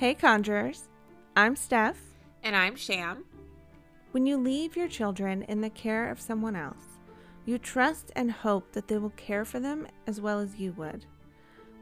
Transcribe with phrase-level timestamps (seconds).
[0.00, 0.88] Hey, Conjurers.
[1.36, 2.00] I'm Steph.
[2.42, 3.22] And I'm Sham.
[4.12, 6.86] When you leave your children in the care of someone else,
[7.44, 11.04] you trust and hope that they will care for them as well as you would.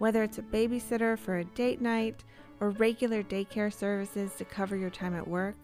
[0.01, 2.25] Whether it's a babysitter for a date night
[2.59, 5.55] or regular daycare services to cover your time at work,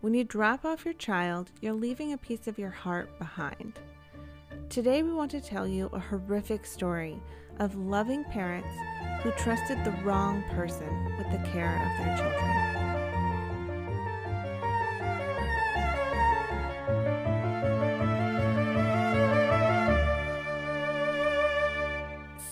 [0.00, 3.80] when you drop off your child, you're leaving a piece of your heart behind.
[4.68, 7.22] Today, we want to tell you a horrific story
[7.60, 8.74] of loving parents
[9.22, 12.76] who trusted the wrong person with the care of their children.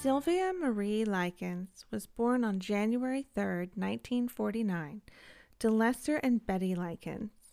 [0.01, 3.43] Sylvia Marie Likens was born on January 3,
[3.75, 5.03] 1949,
[5.59, 7.44] to Lester and Betty Likens.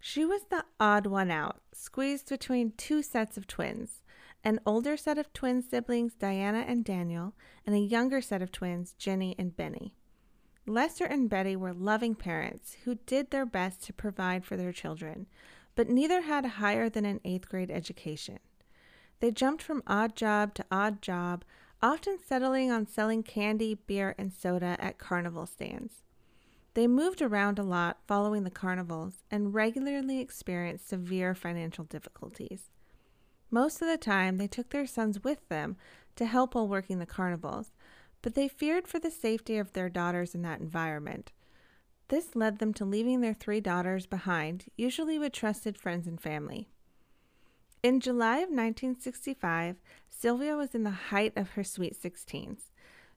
[0.00, 4.02] She was the odd one out, squeezed between two sets of twins
[4.42, 7.34] an older set of twin siblings, Diana and Daniel,
[7.66, 9.94] and a younger set of twins, Jenny and Benny.
[10.66, 15.26] Lester and Betty were loving parents who did their best to provide for their children,
[15.74, 18.38] but neither had higher than an eighth grade education.
[19.20, 21.44] They jumped from odd job to odd job,
[21.82, 26.04] often settling on selling candy, beer, and soda at carnival stands.
[26.74, 32.70] They moved around a lot following the carnivals and regularly experienced severe financial difficulties.
[33.50, 35.76] Most of the time, they took their sons with them
[36.16, 37.72] to help while working the carnivals,
[38.22, 41.32] but they feared for the safety of their daughters in that environment.
[42.08, 46.68] This led them to leaving their three daughters behind, usually with trusted friends and family.
[47.82, 49.76] In July of 1965,
[50.08, 52.69] Sylvia was in the height of her sweet 16s.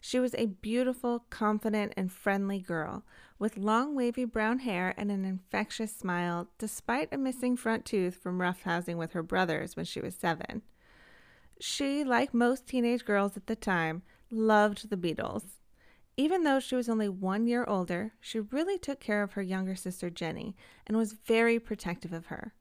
[0.05, 3.05] She was a beautiful, confident, and friendly girl
[3.39, 8.39] with long, wavy brown hair and an infectious smile, despite a missing front tooth from
[8.39, 10.61] roughhousing with her brothers when she was seven.
[11.57, 15.61] She, like most teenage girls at the time, loved the Beatles.
[16.17, 19.73] Even though she was only one year older, she really took care of her younger
[19.73, 20.53] sister Jenny
[20.85, 22.53] and was very protective of her.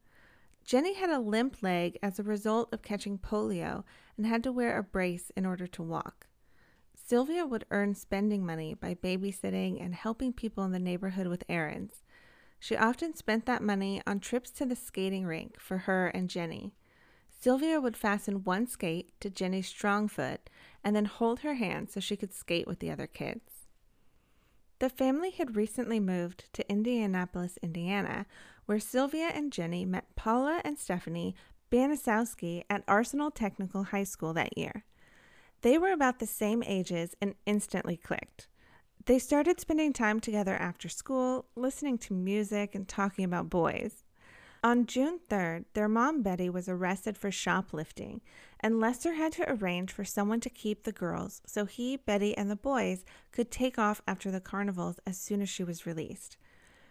[0.65, 3.83] Jenny had a limp leg as a result of catching polio
[4.17, 6.29] and had to wear a brace in order to walk.
[7.05, 12.03] Sylvia would earn spending money by babysitting and helping people in the neighborhood with errands.
[12.59, 16.75] She often spent that money on trips to the skating rink for her and Jenny.
[17.29, 20.49] Sylvia would fasten one skate to Jenny's strong foot
[20.85, 23.67] and then hold her hand so she could skate with the other kids.
[24.79, 28.27] The family had recently moved to Indianapolis, Indiana,
[28.67, 31.35] where Sylvia and Jenny met Paula and Stephanie
[31.71, 34.85] Baniszewski at Arsenal Technical High School that year.
[35.63, 38.49] They were about the same ages and instantly clicked.
[39.07, 44.05] They started spending time together after school, listening to music and talking about boys.
[44.65, 48.21] On June 3rd, their mom Betty was arrested for shoplifting,
[48.61, 52.51] and Lester had to arrange for someone to keep the girls so he, Betty, and
[52.51, 56.37] the boys could take off after the carnivals as soon as she was released.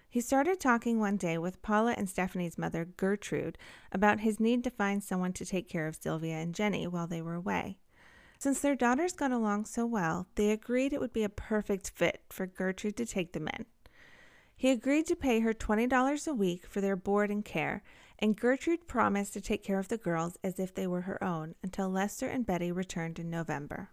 [0.09, 3.57] He started talking one day with Paula and Stephanie's mother, Gertrude,
[3.91, 7.21] about his need to find someone to take care of Sylvia and Jenny while they
[7.21, 7.79] were away.
[8.41, 12.23] Since their daughters got along so well, they agreed it would be a perfect fit
[12.31, 13.67] for Gertrude to take them in.
[14.55, 17.83] He agreed to pay her $20 a week for their board and care,
[18.17, 21.53] and Gertrude promised to take care of the girls as if they were her own
[21.61, 23.91] until Lester and Betty returned in November.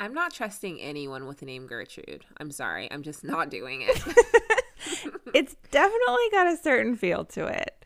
[0.00, 2.24] I'm not trusting anyone with the name Gertrude.
[2.38, 2.90] I'm sorry.
[2.90, 4.02] I'm just not doing it.
[5.34, 7.83] it's definitely got a certain feel to it.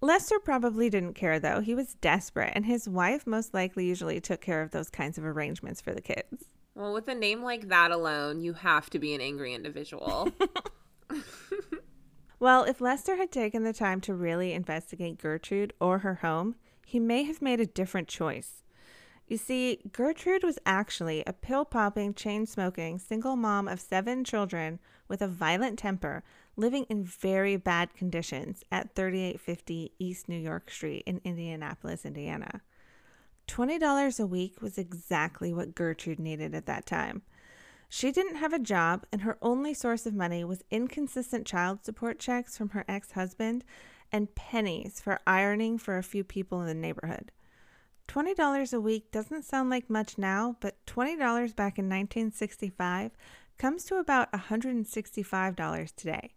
[0.00, 1.60] Lester probably didn't care though.
[1.60, 5.24] He was desperate, and his wife most likely usually took care of those kinds of
[5.24, 6.44] arrangements for the kids.
[6.74, 10.30] Well, with a name like that alone, you have to be an angry individual.
[12.38, 16.54] well, if Lester had taken the time to really investigate Gertrude or her home,
[16.86, 18.62] he may have made a different choice.
[19.26, 24.78] You see, Gertrude was actually a pill popping, chain smoking, single mom of seven children
[25.06, 26.22] with a violent temper
[26.58, 32.62] living in very bad conditions at 3850 East New York Street in Indianapolis, Indiana.
[33.46, 37.22] $20 a week was exactly what Gertrude needed at that time.
[37.88, 42.18] She didn't have a job, and her only source of money was inconsistent child support
[42.18, 43.64] checks from her ex husband
[44.10, 47.30] and pennies for ironing for a few people in the neighborhood.
[48.08, 51.16] $20 a week doesn't sound like much now, but $20
[51.54, 53.12] back in 1965
[53.58, 56.32] comes to about $165 today.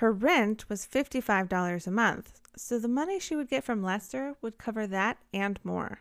[0.00, 4.56] Her rent was $55 a month, so the money she would get from Lester would
[4.56, 6.00] cover that and more.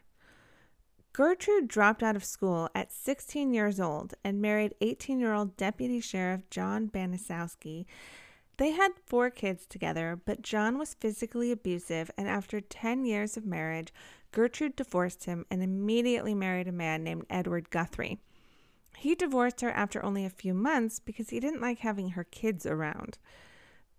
[1.12, 6.00] Gertrude dropped out of school at 16 years old and married 18 year old Deputy
[6.00, 7.88] Sheriff John Baniszewski.
[8.56, 13.46] They had four kids together, but John was physically abusive, and after 10 years of
[13.46, 13.92] marriage,
[14.32, 18.22] Gertrude divorced him and immediately married a man named Edward Guthrie.
[18.96, 22.66] He divorced her after only a few months because he didn't like having her kids
[22.66, 23.18] around.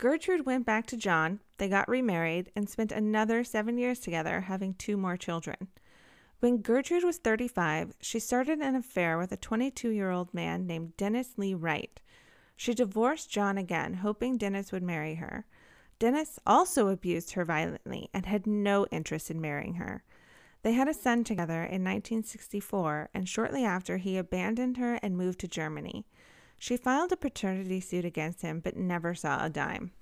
[0.01, 4.73] Gertrude went back to John, they got remarried, and spent another seven years together, having
[4.73, 5.69] two more children.
[6.39, 10.97] When Gertrude was 35, she started an affair with a 22 year old man named
[10.97, 12.01] Dennis Lee Wright.
[12.57, 15.45] She divorced John again, hoping Dennis would marry her.
[15.99, 20.03] Dennis also abused her violently and had no interest in marrying her.
[20.63, 25.41] They had a son together in 1964, and shortly after, he abandoned her and moved
[25.41, 26.07] to Germany.
[26.63, 29.93] She filed a paternity suit against him, but never saw a dime.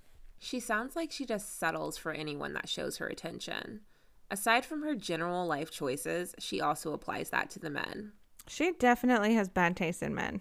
[0.40, 3.82] She sounds like she just settles for anyone that shows her attention.
[4.28, 8.10] Aside from her general life choices, she also applies that to the men.
[8.48, 10.40] She definitely has bad taste in men.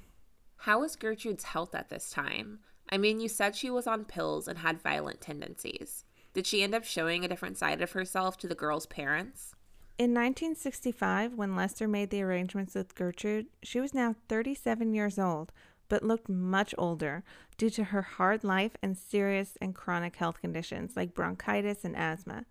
[0.57, 2.61] How was Gertrude's health at this time?
[2.89, 6.03] I mean, you said she was on pills and had violent tendencies.
[6.33, 9.53] Did she end up showing a different side of herself to the girl's parents?
[9.99, 15.51] In 1965, when Lester made the arrangements with Gertrude, she was now 37 years old,
[15.89, 17.23] but looked much older
[17.57, 22.45] due to her hard life and serious and chronic health conditions like bronchitis and asthma.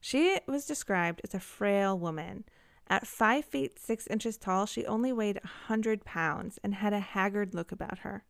[0.00, 2.44] She was described as a frail woman.
[2.88, 7.00] At 5 feet 6 inches tall, she only weighed a 100 pounds and had a
[7.00, 8.24] haggard look about her.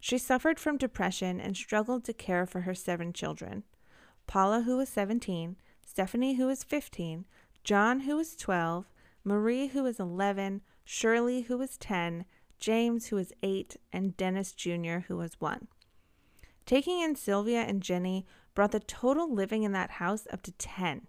[0.00, 3.64] She suffered from depression and struggled to care for her seven children
[4.26, 7.24] Paula, who was 17, Stephanie, who was 15,
[7.64, 8.90] John, who was 12,
[9.24, 12.26] Marie, who was 11, Shirley, who was 10,
[12.58, 15.68] James, who was eight, and Dennis Jr., who was one.
[16.66, 21.06] Taking in Sylvia and Jenny brought the total living in that house up to 10.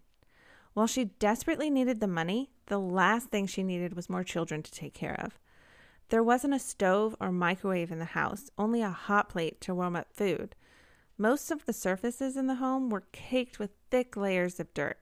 [0.74, 4.72] While she desperately needed the money, the last thing she needed was more children to
[4.72, 5.38] take care of.
[6.10, 9.96] There wasn't a stove or microwave in the house, only a hot plate to warm
[9.96, 10.56] up food.
[11.18, 15.00] Most of the surfaces in the home were caked with thick layers of dirt,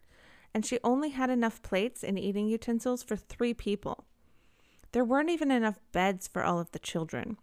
[0.53, 4.06] and she only had enough plates and eating utensils for three people.
[4.91, 7.37] There weren't even enough beds for all of the children.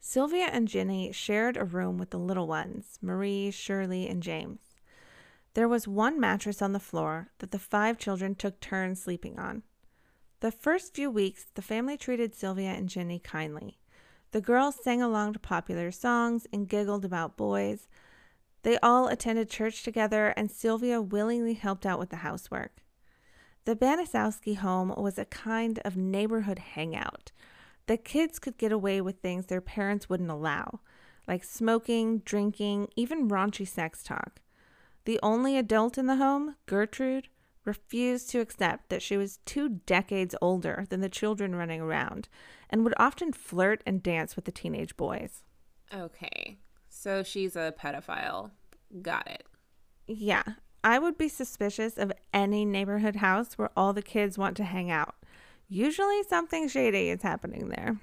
[0.00, 4.60] Sylvia and Jenny shared a room with the little ones, Marie, Shirley, and James.
[5.54, 9.62] There was one mattress on the floor that the five children took turns sleeping on.
[10.40, 13.78] The first few weeks, the family treated Sylvia and Jenny kindly.
[14.32, 17.86] The girls sang along to popular songs and giggled about boys.
[18.62, 22.82] They all attended church together, and Sylvia willingly helped out with the housework.
[23.64, 27.30] The Baniszewski home was a kind of neighborhood hangout.
[27.86, 30.80] The kids could get away with things their parents wouldn't allow,
[31.28, 34.40] like smoking, drinking, even raunchy sex talk.
[35.04, 37.28] The only adult in the home, Gertrude,
[37.64, 42.28] refused to accept that she was two decades older than the children running around
[42.68, 45.44] and would often flirt and dance with the teenage boys.
[45.94, 46.58] Okay,
[46.88, 48.50] so she's a pedophile.
[49.00, 49.46] Got it.
[50.08, 50.42] Yeah,
[50.84, 54.90] I would be suspicious of any neighborhood house where all the kids want to hang
[54.90, 55.14] out.
[55.68, 57.98] Usually something shady is happening there.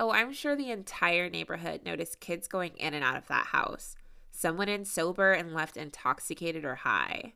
[0.00, 3.94] Oh, I'm sure the entire neighborhood noticed kids going in and out of that house.
[4.32, 7.34] Some went in sober and left intoxicated or high.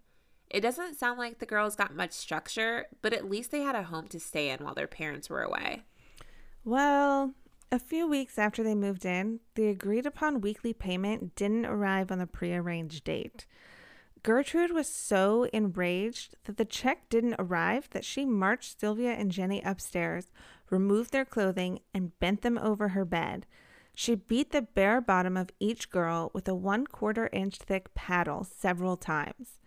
[0.50, 3.84] It doesn't sound like the girls got much structure, but at least they had a
[3.84, 5.82] home to stay in while their parents were away.
[6.64, 7.34] Well,
[7.70, 12.18] a few weeks after they moved in, the agreed upon weekly payment didn't arrive on
[12.18, 13.46] the prearranged date.
[14.26, 19.62] Gertrude was so enraged that the check didn't arrive that she marched Sylvia and Jenny
[19.62, 20.32] upstairs,
[20.68, 23.46] removed their clothing, and bent them over her bed.
[23.94, 28.42] She beat the bare bottom of each girl with a one quarter inch thick paddle
[28.42, 29.60] several times.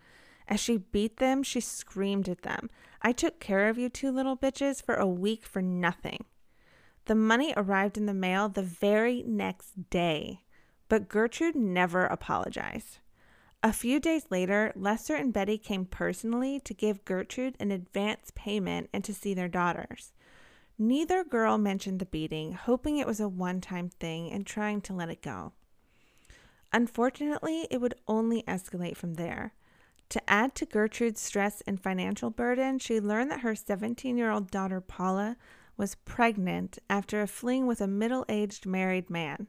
[0.46, 2.68] As she beat them, she screamed at them,
[3.00, 6.26] I took care of you two little bitches for a week for nothing.
[7.06, 10.42] The money arrived in the mail the very next day,
[10.90, 12.98] but Gertrude never apologized.
[13.62, 18.88] A few days later, Lester and Betty came personally to give Gertrude an advance payment
[18.90, 20.12] and to see their daughters.
[20.78, 24.94] Neither girl mentioned the beating, hoping it was a one time thing and trying to
[24.94, 25.52] let it go.
[26.72, 29.52] Unfortunately, it would only escalate from there.
[30.08, 34.50] To add to Gertrude's stress and financial burden, she learned that her 17 year old
[34.50, 35.36] daughter Paula
[35.76, 39.48] was pregnant after a fling with a middle aged married man.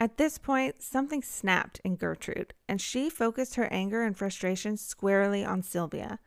[0.00, 5.44] At this point, something snapped in Gertrude, and she focused her anger and frustration squarely
[5.44, 6.20] on Sylvia.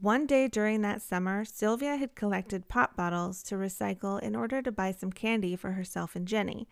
[0.00, 4.70] One day during that summer, Sylvia had collected pop bottles to recycle in order to
[4.70, 6.68] buy some candy for herself and Jenny.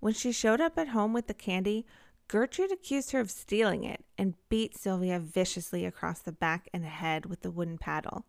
[0.00, 1.86] When she showed up at home with the candy,
[2.28, 7.26] Gertrude accused her of stealing it and beat Sylvia viciously across the back and head
[7.26, 8.26] with the wooden paddle.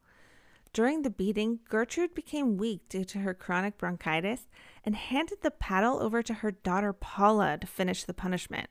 [0.74, 4.47] During the beating, Gertrude became weak due to her chronic bronchitis
[4.83, 8.69] and handed the paddle over to her daughter Paula to finish the punishment.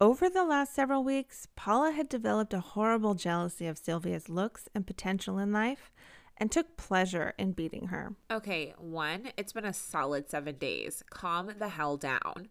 [0.00, 4.86] Over the last several weeks, Paula had developed a horrible jealousy of Sylvia's looks and
[4.86, 5.90] potential in life,
[6.36, 8.14] and took pleasure in beating her.
[8.30, 11.02] Okay, one, it's been a solid seven days.
[11.08, 12.48] Calm the hell down.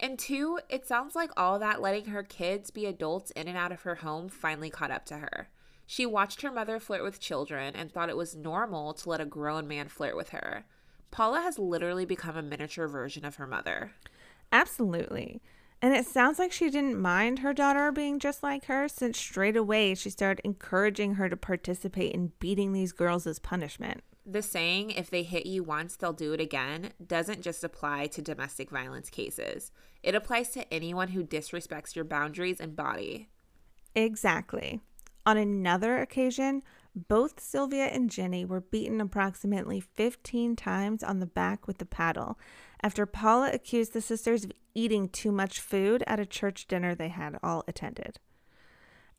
[0.00, 3.70] And two, it sounds like all that letting her kids be adults in and out
[3.70, 5.48] of her home finally caught up to her.
[5.90, 9.24] She watched her mother flirt with children and thought it was normal to let a
[9.24, 10.64] grown man flirt with her.
[11.10, 13.90] Paula has literally become a miniature version of her mother.
[14.52, 15.42] Absolutely.
[15.82, 19.56] And it sounds like she didn't mind her daughter being just like her, since straight
[19.56, 24.04] away she started encouraging her to participate in beating these girls as punishment.
[24.24, 28.22] The saying, if they hit you once, they'll do it again, doesn't just apply to
[28.22, 29.72] domestic violence cases.
[30.04, 33.28] It applies to anyone who disrespects your boundaries and body.
[33.96, 34.82] Exactly.
[35.26, 36.62] On another occasion,
[36.94, 42.38] both Sylvia and Jenny were beaten approximately 15 times on the back with the paddle
[42.82, 47.08] after Paula accused the sisters of eating too much food at a church dinner they
[47.08, 48.18] had all attended.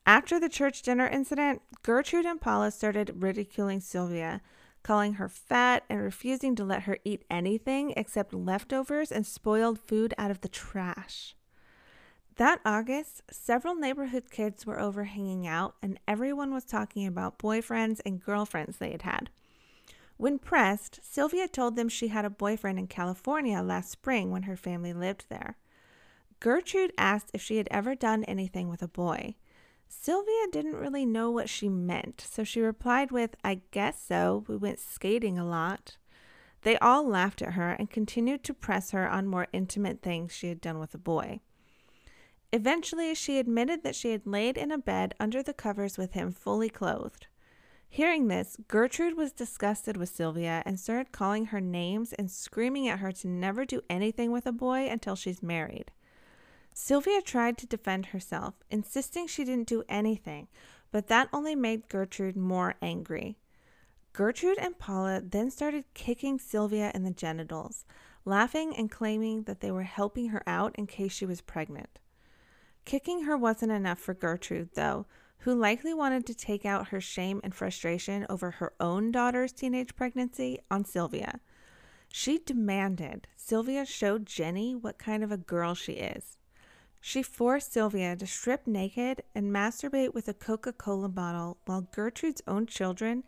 [0.04, 4.40] After the church dinner incident, Gertrude and Paula started ridiculing Sylvia,
[4.82, 10.12] calling her fat and refusing to let her eat anything except leftovers and spoiled food
[10.18, 11.36] out of the trash.
[12.36, 18.00] That August, several neighborhood kids were over hanging out, and everyone was talking about boyfriends
[18.06, 19.28] and girlfriends they had had.
[20.16, 24.56] When pressed, Sylvia told them she had a boyfriend in California last spring when her
[24.56, 25.58] family lived there.
[26.40, 29.34] Gertrude asked if she had ever done anything with a boy.
[29.86, 34.44] Sylvia didn't really know what she meant, so she replied with, I guess so.
[34.48, 35.98] We went skating a lot.
[36.62, 40.48] They all laughed at her and continued to press her on more intimate things she
[40.48, 41.40] had done with a boy.
[42.52, 46.32] Eventually, she admitted that she had laid in a bed under the covers with him
[46.32, 47.26] fully clothed.
[47.88, 52.98] Hearing this, Gertrude was disgusted with Sylvia and started calling her names and screaming at
[52.98, 55.90] her to never do anything with a boy until she's married.
[56.74, 60.48] Sylvia tried to defend herself, insisting she didn't do anything,
[60.90, 63.38] but that only made Gertrude more angry.
[64.12, 67.84] Gertrude and Paula then started kicking Sylvia in the genitals,
[68.24, 71.98] laughing and claiming that they were helping her out in case she was pregnant.
[72.84, 75.06] Kicking her wasn't enough for Gertrude, though,
[75.38, 79.96] who likely wanted to take out her shame and frustration over her own daughter's teenage
[79.96, 81.40] pregnancy on Sylvia.
[82.08, 86.38] She demanded Sylvia show Jenny what kind of a girl she is.
[87.00, 92.42] She forced Sylvia to strip naked and masturbate with a Coca Cola bottle while Gertrude's
[92.46, 93.24] own children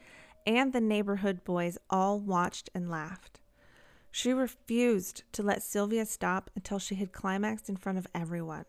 [0.47, 3.41] and the neighborhood boys all watched and laughed.
[4.11, 8.67] She refused to let Sylvia stop until she had climaxed in front of everyone.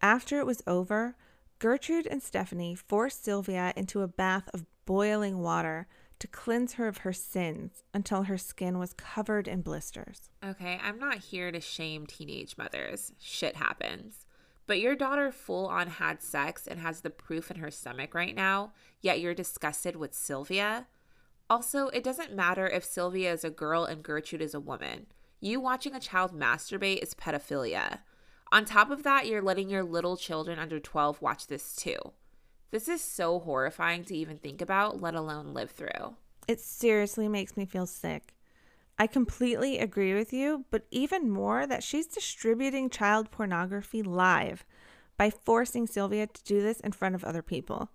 [0.00, 1.16] After it was over,
[1.58, 5.88] Gertrude and Stephanie forced Sylvia into a bath of boiling water
[6.20, 10.30] to cleanse her of her sins until her skin was covered in blisters.
[10.44, 13.12] Okay, I'm not here to shame teenage mothers.
[13.18, 14.26] Shit happens.
[14.66, 18.34] But your daughter full on had sex and has the proof in her stomach right
[18.34, 20.86] now, yet you're disgusted with Sylvia?
[21.48, 25.06] Also, it doesn't matter if Sylvia is a girl and Gertrude is a woman.
[25.40, 28.00] You watching a child masturbate is pedophilia.
[28.50, 31.98] On top of that, you're letting your little children under 12 watch this too.
[32.70, 36.16] This is so horrifying to even think about, let alone live through.
[36.46, 38.34] It seriously makes me feel sick.
[38.98, 44.64] I completely agree with you, but even more that she's distributing child pornography live
[45.16, 47.90] by forcing Sylvia to do this in front of other people.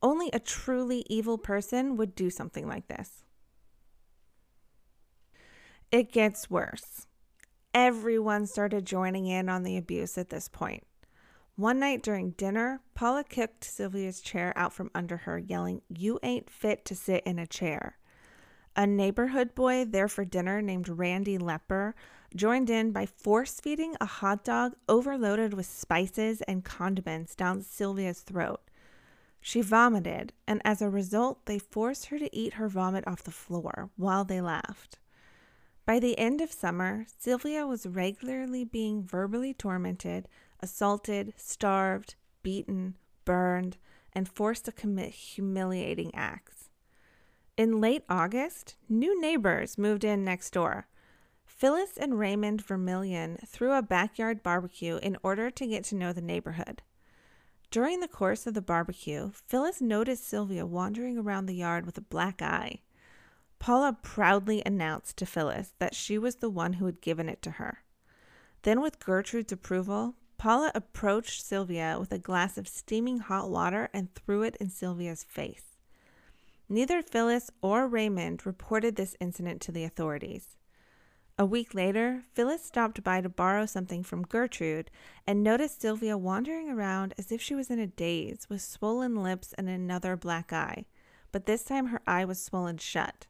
[0.00, 3.24] Only a truly evil person would do something like this.
[5.90, 7.07] It gets worse.
[7.74, 10.84] Everyone started joining in on the abuse at this point.
[11.56, 16.48] One night during dinner, Paula kicked Sylvia's chair out from under her, yelling, You ain't
[16.48, 17.98] fit to sit in a chair.
[18.76, 21.94] A neighborhood boy there for dinner named Randy Lepper
[22.34, 28.20] joined in by force feeding a hot dog overloaded with spices and condiments down Sylvia's
[28.20, 28.60] throat.
[29.40, 33.30] She vomited, and as a result, they forced her to eat her vomit off the
[33.30, 34.98] floor while they laughed.
[35.88, 40.28] By the end of summer, Sylvia was regularly being verbally tormented,
[40.60, 43.78] assaulted, starved, beaten, burned,
[44.12, 46.68] and forced to commit humiliating acts.
[47.56, 50.88] In late August, new neighbors moved in next door.
[51.46, 56.20] Phyllis and Raymond Vermillion threw a backyard barbecue in order to get to know the
[56.20, 56.82] neighborhood.
[57.70, 62.02] During the course of the barbecue, Phyllis noticed Sylvia wandering around the yard with a
[62.02, 62.82] black eye.
[63.58, 67.52] Paula proudly announced to Phyllis that she was the one who had given it to
[67.52, 67.82] her.
[68.62, 74.14] Then, with Gertrude's approval, Paula approached Sylvia with a glass of steaming hot water and
[74.14, 75.76] threw it in Sylvia's face.
[76.68, 80.56] Neither Phyllis or Raymond reported this incident to the authorities.
[81.38, 84.90] A week later, Phyllis stopped by to borrow something from Gertrude
[85.26, 89.52] and noticed Sylvia wandering around as if she was in a daze with swollen lips
[89.56, 90.86] and another black eye
[91.32, 93.26] but this time her eye was swollen shut.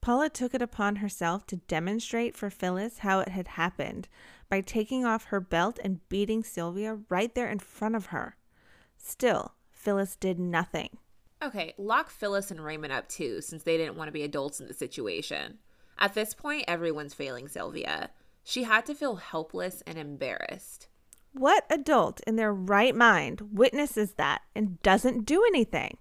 [0.00, 4.08] Paula took it upon herself to demonstrate for Phyllis how it had happened
[4.48, 8.36] by taking off her belt and beating Sylvia right there in front of her.
[8.96, 10.98] Still, Phyllis did nothing.
[11.42, 14.68] Okay, lock Phyllis and Raymond up too, since they didn't want to be adults in
[14.68, 15.58] the situation.
[15.98, 18.10] At this point, everyone's failing Sylvia.
[18.42, 20.88] She had to feel helpless and embarrassed.
[21.32, 25.98] What adult in their right mind witnesses that and doesn't do anything?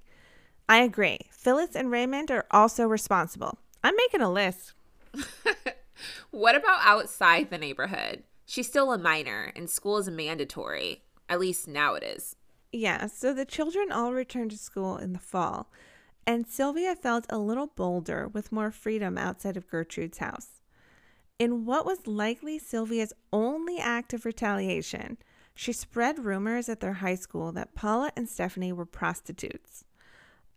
[0.67, 1.19] I agree.
[1.31, 3.59] Phyllis and Raymond are also responsible.
[3.83, 4.73] I'm making a list.
[6.31, 8.23] what about outside the neighborhood?
[8.45, 11.03] She's still a minor, and school is mandatory.
[11.27, 12.35] At least now it is.
[12.71, 15.71] Yeah, so the children all returned to school in the fall,
[16.25, 20.61] and Sylvia felt a little bolder with more freedom outside of Gertrude's house.
[21.39, 25.17] In what was likely Sylvia's only act of retaliation,
[25.55, 29.83] she spread rumors at their high school that Paula and Stephanie were prostitutes.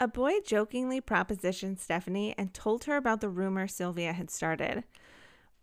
[0.02, 4.82] A boy jokingly propositioned Stephanie and told her about the rumor Sylvia had started.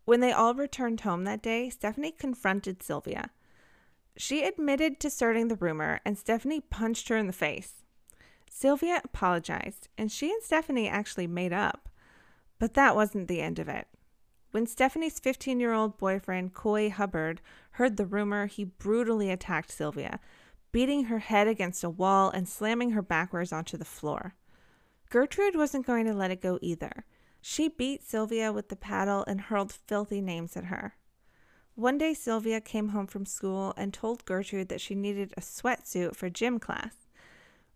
[0.06, 3.32] When they all returned home that day, Stephanie confronted Sylvia.
[4.16, 7.82] She admitted to starting the rumor, and Stephanie punched her in the face.
[8.48, 11.90] Sylvia apologized, and she and Stephanie actually made up.
[12.58, 13.88] But that wasn't the end of it.
[14.52, 17.42] When Stephanie's 15 year old boyfriend, Coy Hubbard,
[17.72, 20.18] heard the rumor, he brutally attacked Sylvia,
[20.72, 24.34] beating her head against a wall and slamming her backwards onto the floor.
[25.10, 27.04] Gertrude wasn't going to let it go either.
[27.40, 30.94] She beat Sylvia with the paddle and hurled filthy names at her.
[31.74, 36.14] One day, Sylvia came home from school and told Gertrude that she needed a sweatsuit
[36.14, 37.08] for gym class.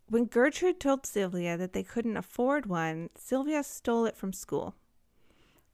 [0.06, 4.74] When Gertrude told Sylvia that they couldn't afford one, Sylvia stole it from school.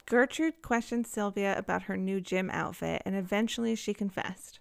[0.07, 4.60] Gertrude questioned Sylvia about her new gym outfit, and eventually she confessed.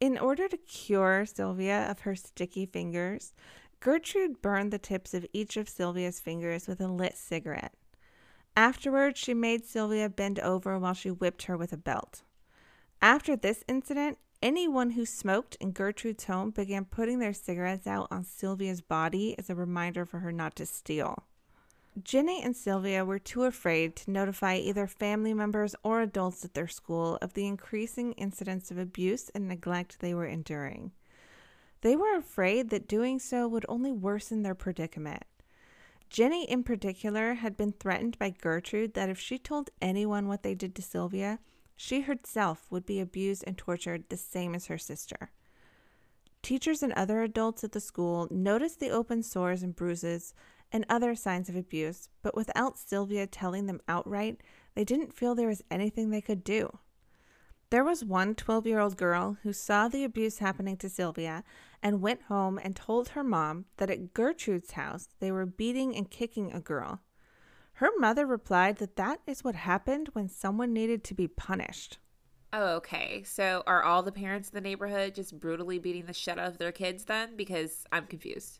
[0.00, 3.34] In order to cure Sylvia of her sticky fingers,
[3.80, 7.74] Gertrude burned the tips of each of Sylvia's fingers with a lit cigarette.
[8.56, 12.22] Afterwards, she made Sylvia bend over while she whipped her with a belt.
[13.02, 18.24] After this incident, anyone who smoked in Gertrude's home began putting their cigarettes out on
[18.24, 21.24] Sylvia's body as a reminder for her not to steal.
[22.02, 26.68] Jenny and Sylvia were too afraid to notify either family members or adults at their
[26.68, 30.92] school of the increasing incidents of abuse and neglect they were enduring.
[31.80, 35.24] They were afraid that doing so would only worsen their predicament.
[36.08, 40.54] Jenny, in particular, had been threatened by Gertrude that if she told anyone what they
[40.54, 41.38] did to Sylvia,
[41.76, 45.30] she herself would be abused and tortured the same as her sister.
[46.42, 50.34] Teachers and other adults at the school noticed the open sores and bruises
[50.72, 54.40] and other signs of abuse, but without Sylvia telling them outright,
[54.74, 56.78] they didn't feel there was anything they could do.
[57.70, 61.44] There was one 12 year old girl who saw the abuse happening to Sylvia
[61.82, 66.10] and went home and told her mom that at Gertrude's house they were beating and
[66.10, 67.00] kicking a girl.
[67.74, 71.98] Her mother replied that that is what happened when someone needed to be punished.
[72.52, 73.22] Oh, okay.
[73.22, 76.58] So are all the parents in the neighborhood just brutally beating the shit out of
[76.58, 77.36] their kids then?
[77.36, 78.58] Because I'm confused.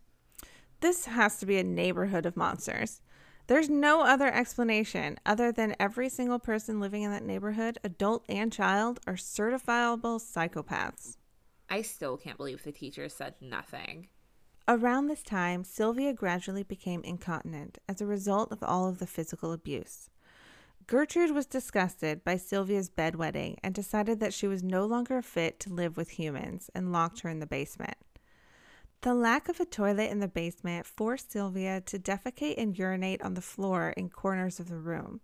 [0.81, 3.03] This has to be a neighborhood of monsters.
[3.47, 8.53] There's no other explanation other than every single person living in that neighborhood, adult and
[8.53, 11.17] child, are certifiable psychopaths.
[11.69, 14.09] I still can't believe the teacher said nothing.
[14.69, 19.53] Around this time, Sylvia gradually became incontinent as a result of all of the physical
[19.53, 20.09] abuse.
[20.87, 25.75] Gertrude was disgusted by Sylvia's bedwetting and decided that she was no longer fit to
[25.75, 27.97] live with humans and locked her in the basement.
[29.03, 33.33] The lack of a toilet in the basement forced Sylvia to defecate and urinate on
[33.33, 35.21] the floor in corners of the room.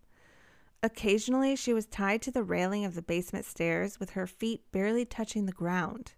[0.82, 5.04] Occasionally, she was tied to the railing of the basement stairs with her feet barely
[5.04, 6.14] touching the ground.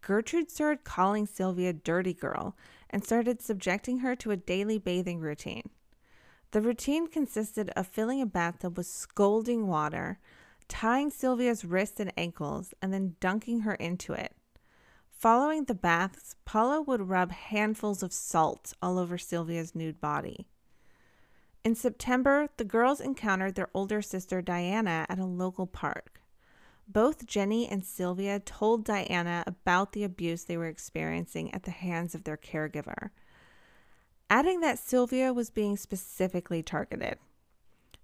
[0.00, 2.56] Gertrude started calling Sylvia Dirty Girl
[2.88, 5.70] and started subjecting her to a daily bathing routine.
[6.52, 10.20] The routine consisted of filling a bathtub with scalding water,
[10.68, 14.36] tying Sylvia's wrists and ankles, and then dunking her into it.
[15.20, 20.46] Following the baths, Paula would rub handfuls of salt all over Sylvia's nude body.
[21.62, 26.22] In September, the girls encountered their older sister Diana at a local park.
[26.88, 32.14] Both Jenny and Sylvia told Diana about the abuse they were experiencing at the hands
[32.14, 33.10] of their caregiver,
[34.30, 37.18] adding that Sylvia was being specifically targeted.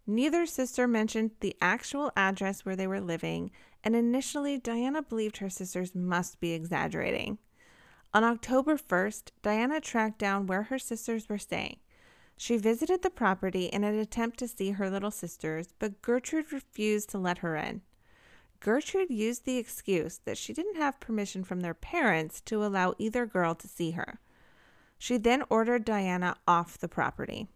[0.07, 3.52] Neither sister mentioned the actual address where they were living,
[3.87, 7.38] and initially Diana believed her sisters must be exaggerating.
[8.12, 11.77] On October 1st, Diana tracked down where her sisters were staying.
[12.37, 17.11] She visited the property in an attempt to see her little sisters, but Gertrude refused
[17.11, 17.83] to let her in.
[18.59, 23.25] Gertrude used the excuse that she didn't have permission from their parents to allow either
[23.25, 24.18] girl to see her.
[24.99, 27.46] She then ordered Diana off the property.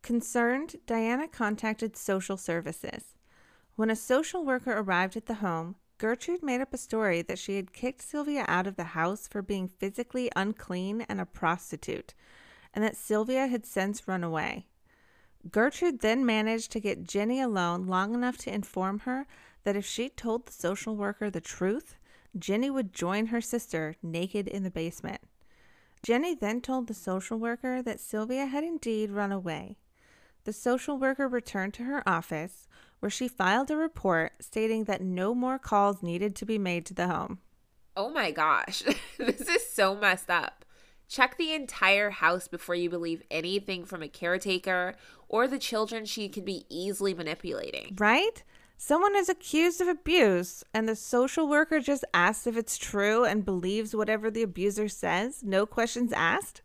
[0.00, 3.12] Concerned, Diana contacted social services.
[3.80, 7.56] When a social worker arrived at the home, Gertrude made up a story that she
[7.56, 12.12] had kicked Sylvia out of the house for being physically unclean and a prostitute,
[12.74, 14.66] and that Sylvia had since run away.
[15.50, 19.26] Gertrude then managed to get Jenny alone long enough to inform her
[19.64, 21.96] that if she told the social worker the truth,
[22.38, 25.22] Jenny would join her sister naked in the basement.
[26.02, 29.78] Jenny then told the social worker that Sylvia had indeed run away.
[30.44, 32.66] The social worker returned to her office,
[33.00, 36.94] where she filed a report stating that no more calls needed to be made to
[36.94, 37.38] the home.
[37.96, 38.82] Oh my gosh,
[39.18, 40.64] this is so messed up.
[41.08, 44.94] Check the entire house before you believe anything from a caretaker
[45.28, 47.96] or the children she could be easily manipulating.
[47.98, 48.44] Right?
[48.76, 53.44] Someone is accused of abuse, and the social worker just asks if it's true and
[53.44, 56.62] believes whatever the abuser says, no questions asked?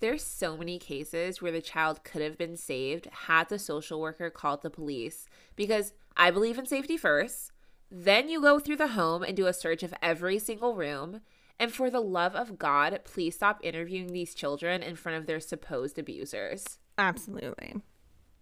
[0.00, 4.30] There's so many cases where the child could have been saved had the social worker
[4.30, 7.52] called the police because I believe in safety first.
[7.90, 11.20] Then you go through the home and do a search of every single room.
[11.58, 15.40] And for the love of God, please stop interviewing these children in front of their
[15.40, 16.78] supposed abusers.
[16.96, 17.74] Absolutely.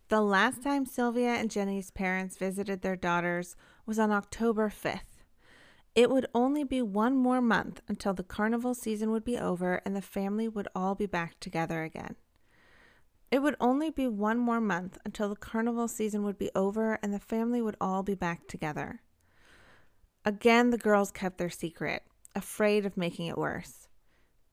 [0.08, 5.17] The last time Sylvia and Jenny's parents visited their daughters was on October 5th.
[5.98, 9.96] It would only be one more month until the carnival season would be over and
[9.96, 12.14] the family would all be back together again.
[13.32, 17.12] It would only be one more month until the carnival season would be over and
[17.12, 19.00] the family would all be back together.
[20.24, 23.88] Again, the girls kept their secret, afraid of making it worse.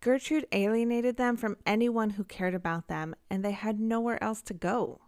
[0.02, 4.56] Gertrude alienated them from anyone who cared about them, and they had nowhere else to
[4.56, 5.02] go.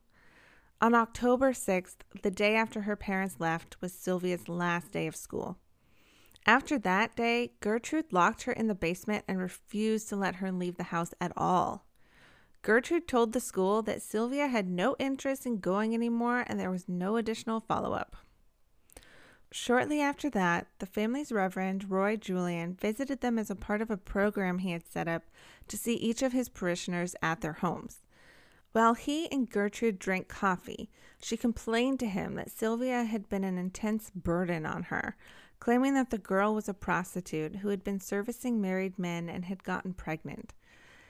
[0.82, 5.58] On October 6th, the day after her parents left, was Sylvia's last day of school.
[6.48, 10.78] After that day, Gertrude locked her in the basement and refused to let her leave
[10.78, 11.86] the house at all.
[12.62, 16.88] Gertrude told the school that Sylvia had no interest in going anymore and there was
[16.88, 18.16] no additional follow up.
[19.52, 23.98] Shortly after that, the family's Reverend, Roy Julian, visited them as a part of a
[23.98, 25.24] program he had set up
[25.68, 28.02] to see each of his parishioners at their homes.
[28.72, 33.58] While he and Gertrude drank coffee, she complained to him that Sylvia had been an
[33.58, 35.16] intense burden on her,
[35.60, 39.64] claiming that the girl was a prostitute who had been servicing married men and had
[39.64, 40.54] gotten pregnant.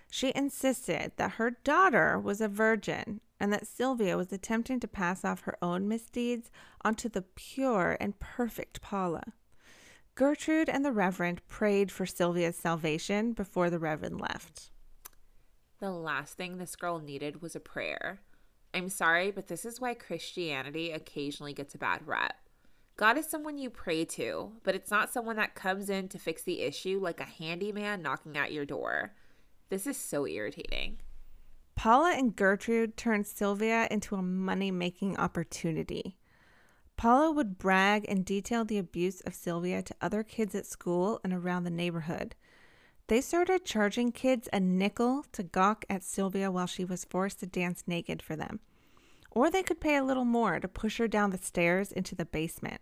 [0.09, 5.23] She insisted that her daughter was a virgin and that Sylvia was attempting to pass
[5.23, 6.49] off her own misdeeds
[6.83, 9.33] onto the pure and perfect Paula.
[10.15, 14.71] Gertrude and the Reverend prayed for Sylvia's salvation before the Reverend left.
[15.79, 18.21] The last thing this girl needed was a prayer.
[18.73, 22.35] I'm sorry, but this is why Christianity occasionally gets a bad rep.
[22.97, 26.41] God is someone you pray to, but it's not someone that comes in to fix
[26.41, 29.13] the issue like a handyman knocking at your door.
[29.69, 30.97] This is so irritating.
[31.75, 36.17] Paula and Gertrude turned Sylvia into a money making opportunity.
[36.95, 41.31] Paula would brag and detail the abuse of Sylvia to other kids at school and
[41.31, 42.33] around the neighborhood.
[43.05, 47.45] They started charging kids a nickel to gawk at Sylvia while she was forced to
[47.45, 48.59] dance naked for them.
[49.31, 52.25] Or they could pay a little more to push her down the stairs into the
[52.25, 52.81] basement.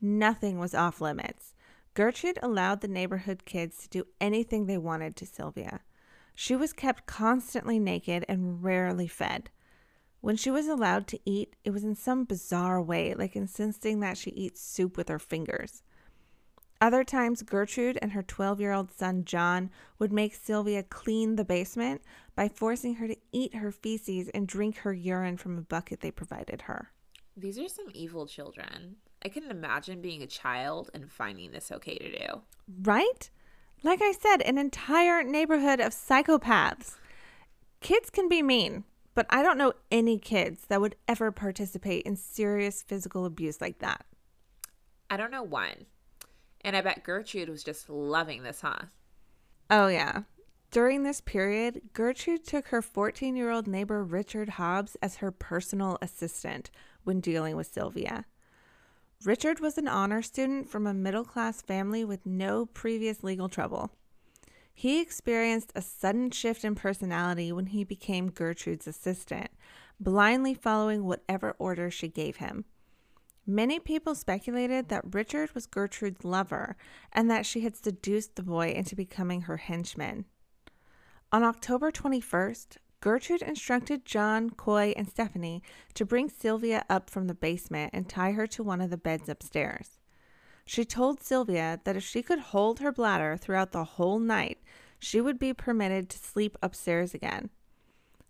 [0.00, 1.54] Nothing was off limits.
[1.94, 5.80] Gertrude allowed the neighborhood kids to do anything they wanted to Sylvia.
[6.34, 9.50] She was kept constantly naked and rarely fed.
[10.20, 14.18] When she was allowed to eat, it was in some bizarre way, like insisting that
[14.18, 15.82] she eat soup with her fingers.
[16.80, 21.44] Other times, Gertrude and her 12 year old son John would make Sylvia clean the
[21.44, 22.02] basement
[22.38, 26.10] by forcing her to eat her feces and drink her urine from a bucket they
[26.12, 26.92] provided her.
[27.36, 28.94] These are some evil children.
[29.24, 32.42] I couldn't imagine being a child and finding this okay to do.
[32.82, 33.28] Right?
[33.82, 36.94] Like I said, an entire neighborhood of psychopaths.
[37.80, 38.84] Kids can be mean,
[39.16, 43.80] but I don't know any kids that would ever participate in serious physical abuse like
[43.80, 44.06] that.
[45.10, 45.86] I don't know one.
[46.60, 48.82] And I bet Gertrude was just loving this, huh?
[49.70, 50.20] Oh, yeah.
[50.70, 55.96] During this period, Gertrude took her 14 year old neighbor Richard Hobbs as her personal
[56.02, 56.70] assistant
[57.04, 58.26] when dealing with Sylvia.
[59.24, 63.90] Richard was an honor student from a middle class family with no previous legal trouble.
[64.74, 69.50] He experienced a sudden shift in personality when he became Gertrude's assistant,
[69.98, 72.64] blindly following whatever orders she gave him.
[73.44, 76.76] Many people speculated that Richard was Gertrude's lover
[77.10, 80.26] and that she had seduced the boy into becoming her henchman.
[81.30, 85.62] On October 21st, Gertrude instructed John, Coy, and Stephanie
[85.92, 89.28] to bring Sylvia up from the basement and tie her to one of the beds
[89.28, 89.98] upstairs.
[90.64, 94.62] She told Sylvia that if she could hold her bladder throughout the whole night,
[94.98, 97.50] she would be permitted to sleep upstairs again.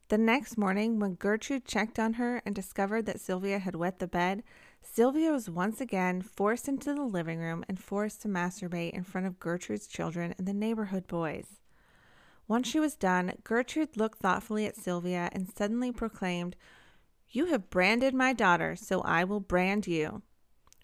[0.08, 4.08] The next morning, when Gertrude checked on her and discovered that Sylvia had wet the
[4.08, 4.42] bed,
[4.82, 9.28] Sylvia was once again forced into the living room and forced to masturbate in front
[9.28, 11.60] of Gertrude's children and the neighborhood boys.
[12.48, 16.56] Once she was done, Gertrude looked thoughtfully at Sylvia and suddenly proclaimed,
[17.28, 20.22] You have branded my daughter, so I will brand you,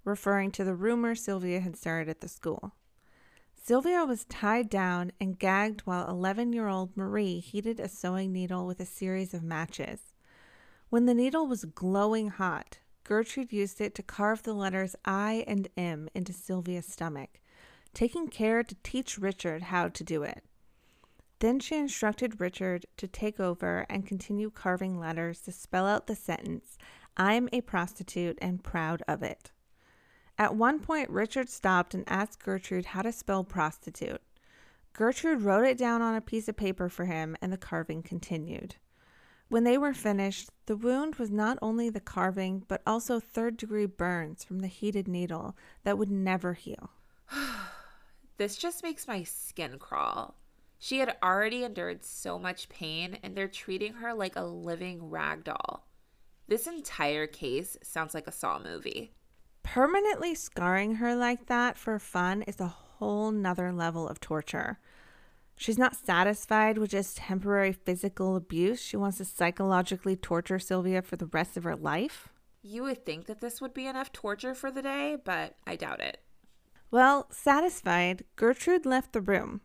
[0.05, 2.74] referring to the rumor Sylvia had started at the school.
[3.55, 8.66] Sylvia was tied down and gagged while 11 year old Marie heated a sewing needle
[8.66, 10.12] with a series of matches.
[10.90, 15.68] When the needle was glowing hot, Gertrude used it to carve the letters I and
[15.79, 17.40] M into Sylvia's stomach,
[17.94, 20.44] taking care to teach Richard how to do it.
[21.44, 26.16] Then she instructed Richard to take over and continue carving letters to spell out the
[26.16, 26.78] sentence,
[27.18, 29.52] I'm a prostitute and proud of it.
[30.38, 34.22] At one point, Richard stopped and asked Gertrude how to spell prostitute.
[34.94, 38.76] Gertrude wrote it down on a piece of paper for him, and the carving continued.
[39.50, 43.85] When they were finished, the wound was not only the carving, but also third degree
[43.85, 46.92] burns from the heated needle that would never heal.
[48.38, 50.37] this just makes my skin crawl.
[50.84, 55.44] She had already endured so much pain, and they're treating her like a living rag
[55.44, 55.86] doll.
[56.46, 59.14] This entire case sounds like a Saw movie
[59.64, 64.78] permanently scarring her like that for fun is a whole nother level of torture.
[65.56, 68.80] She's not satisfied with just temporary physical abuse.
[68.80, 72.28] She wants to psychologically torture Sylvia for the rest of her life.
[72.62, 76.00] You would think that this would be enough torture for the day, but I doubt
[76.00, 76.18] it.
[76.90, 79.60] Well, satisfied, Gertrude left the room.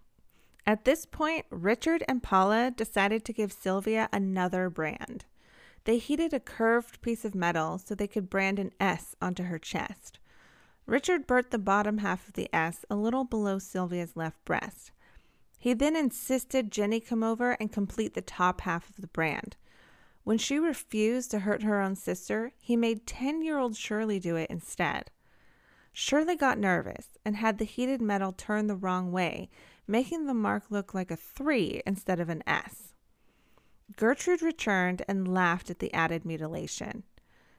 [0.69, 5.25] At this point, Richard and Paula decided to give Sylvia another brand.
[5.85, 9.57] They heated a curved piece of metal so they could brand an S onto her
[9.57, 10.19] chest.
[10.85, 14.91] Richard burnt the bottom half of the S a little below Sylvia's left breast.
[15.57, 19.57] He then insisted Jenny come over and complete the top half of the brand.
[20.23, 24.35] When she refused to hurt her own sister, he made 10 year old Shirley do
[24.35, 25.09] it instead.
[25.91, 29.49] Shirley got nervous and had the heated metal turned the wrong way,
[29.89, 32.93] making the mark look like a 3 instead of an S.
[33.97, 37.03] Gertrude returned and laughed at the added mutilation.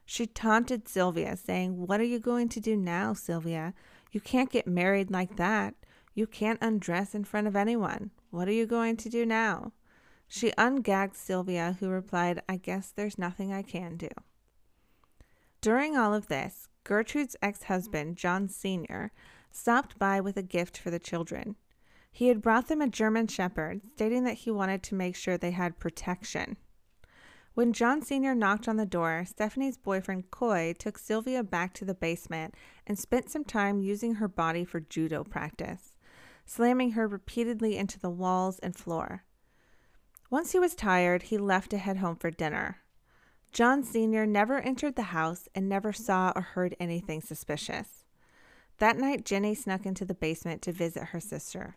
[0.06, 3.74] She taunted Sylvia, saying, What are you going to do now, Sylvia?
[4.12, 5.74] You can't get married like that.
[6.14, 8.10] You can't undress in front of anyone.
[8.30, 9.72] What are you going to do now?
[10.28, 14.10] She ungagged Sylvia, who replied, I guess there's nothing I can do.
[15.60, 19.10] During all of this, Gertrude's ex husband, John Sr.,
[19.50, 21.56] stopped by with a gift for the children.
[22.12, 25.52] He had brought them a German Shepherd, stating that he wanted to make sure they
[25.52, 26.56] had protection.
[27.54, 28.34] When John Sr.
[28.34, 32.54] knocked on the door, Stephanie's boyfriend Coy took Sylvia back to the basement
[32.86, 35.94] and spent some time using her body for judo practice,
[36.44, 39.24] slamming her repeatedly into the walls and floor.
[40.30, 42.78] Once he was tired, he left to head home for dinner.
[43.52, 44.26] John Sr.
[44.26, 48.04] never entered the house and never saw or heard anything suspicious.
[48.78, 51.76] That night, Jenny snuck into the basement to visit her sister.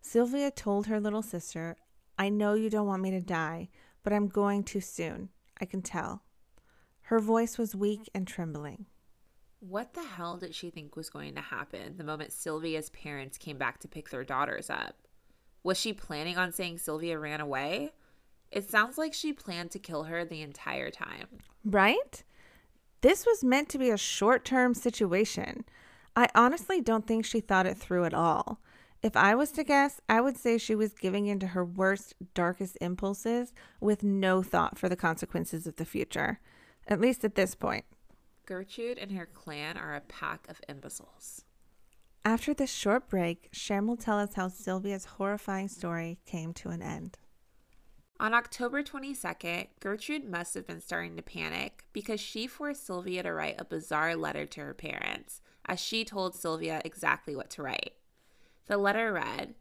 [0.00, 1.76] Sylvia told her little sister,
[2.18, 3.68] I know you don't want me to die,
[4.02, 5.30] but I'm going too soon.
[5.60, 6.22] I can tell.
[7.02, 8.86] Her voice was weak and trembling.
[9.60, 13.58] What the hell did she think was going to happen the moment Sylvia's parents came
[13.58, 14.96] back to pick their daughters up?
[15.62, 17.92] Was she planning on saying Sylvia ran away?
[18.52, 21.26] It sounds like she planned to kill her the entire time.
[21.64, 22.22] Right?
[23.00, 25.64] This was meant to be a short term situation.
[26.14, 28.60] I honestly don't think she thought it through at all.
[29.02, 32.78] If I was to guess, I would say she was giving into her worst, darkest
[32.80, 36.40] impulses with no thought for the consequences of the future,
[36.88, 37.84] at least at this point.
[38.46, 41.44] Gertrude and her clan are a pack of imbeciles.
[42.24, 46.82] After this short break, Sharon will tell us how Sylvia's horrifying story came to an
[46.82, 47.18] end.
[48.18, 53.32] On October 22nd, Gertrude must have been starting to panic because she forced Sylvia to
[53.32, 57.92] write a bizarre letter to her parents, as she told Sylvia exactly what to write.
[58.66, 59.54] The letter read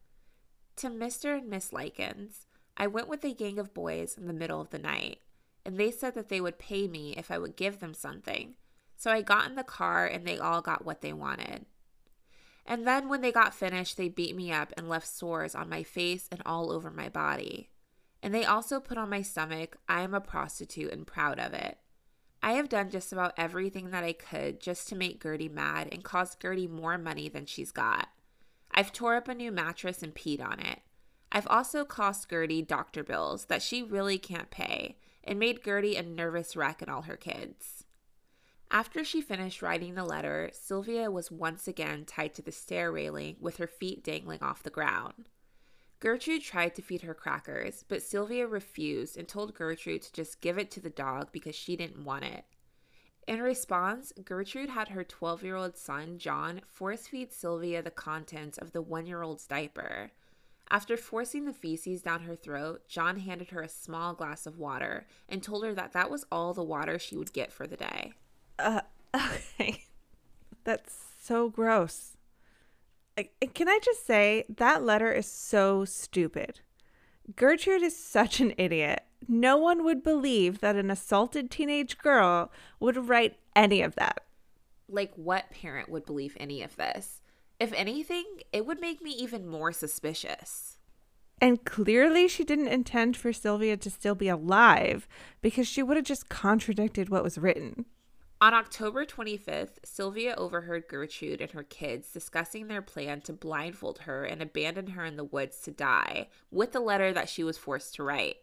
[0.78, 1.38] To Mr.
[1.38, 4.80] and Miss Likens, I went with a gang of boys in the middle of the
[4.80, 5.20] night,
[5.63, 8.56] and they said that they would pay me if I would give them something.
[8.96, 11.65] So I got in the car and they all got what they wanted.
[12.65, 15.84] And then when they got finished, they beat me up and left sores on my
[15.84, 17.70] face and all over my body.
[18.24, 21.78] And they also put on my stomach, I am a prostitute and proud of it.
[22.41, 26.04] I have done just about everything that I could just to make Gertie mad and
[26.04, 28.08] cause Gertie more money than she's got.
[28.78, 30.82] I've tore up a new mattress and peed on it.
[31.32, 36.04] I've also cost Gertie doctor bills that she really can't pay and made Gertie a
[36.04, 37.86] nervous wreck and all her kids.
[38.70, 43.38] After she finished writing the letter, Sylvia was once again tied to the stair railing
[43.40, 45.30] with her feet dangling off the ground.
[46.02, 50.58] Gertrude tried to feed her crackers, but Sylvia refused and told Gertrude to just give
[50.58, 52.44] it to the dog because she didn't want it.
[53.28, 58.58] In response, Gertrude had her 12 year old son, John, force feed Sylvia the contents
[58.58, 60.12] of the one year old's diaper.
[60.70, 65.06] After forcing the feces down her throat, John handed her a small glass of water
[65.30, 68.14] and told her that that was all the water she would get for the day.
[68.58, 68.82] Uh,
[69.16, 69.86] okay.
[70.64, 72.18] That's so gross.
[73.54, 76.60] Can I just say, that letter is so stupid.
[77.36, 79.04] Gertrude is such an idiot.
[79.28, 84.24] No one would believe that an assaulted teenage girl would write any of that.
[84.88, 87.22] Like, what parent would believe any of this?
[87.60, 90.78] If anything, it would make me even more suspicious.
[91.42, 95.08] And clearly, she didn't intend for Sylvia to still be alive
[95.42, 97.86] because she would have just contradicted what was written.
[98.42, 104.24] On October 25th, Sylvia overheard Gertrude and her kids discussing their plan to blindfold her
[104.24, 107.96] and abandon her in the woods to die with the letter that she was forced
[107.96, 108.38] to write.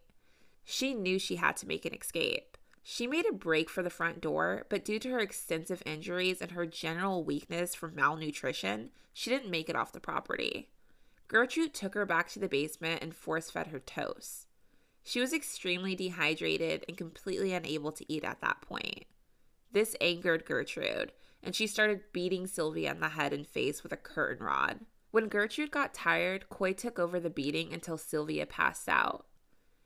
[0.65, 2.57] She knew she had to make an escape.
[2.83, 6.53] She made a break for the front door, but due to her extensive injuries and
[6.53, 10.71] her general weakness from malnutrition, she didn't make it off the property.
[11.29, 14.47] Gertrude took her back to the basement and force fed her toast.
[15.05, 19.05] She was extremely dehydrated and completely unable to eat at that point.
[19.73, 23.97] This angered Gertrude, and she started beating Sylvia in the head and face with a
[23.97, 24.81] curtain rod.
[25.11, 29.27] When Gertrude got tired, Coy took over the beating until Sylvia passed out.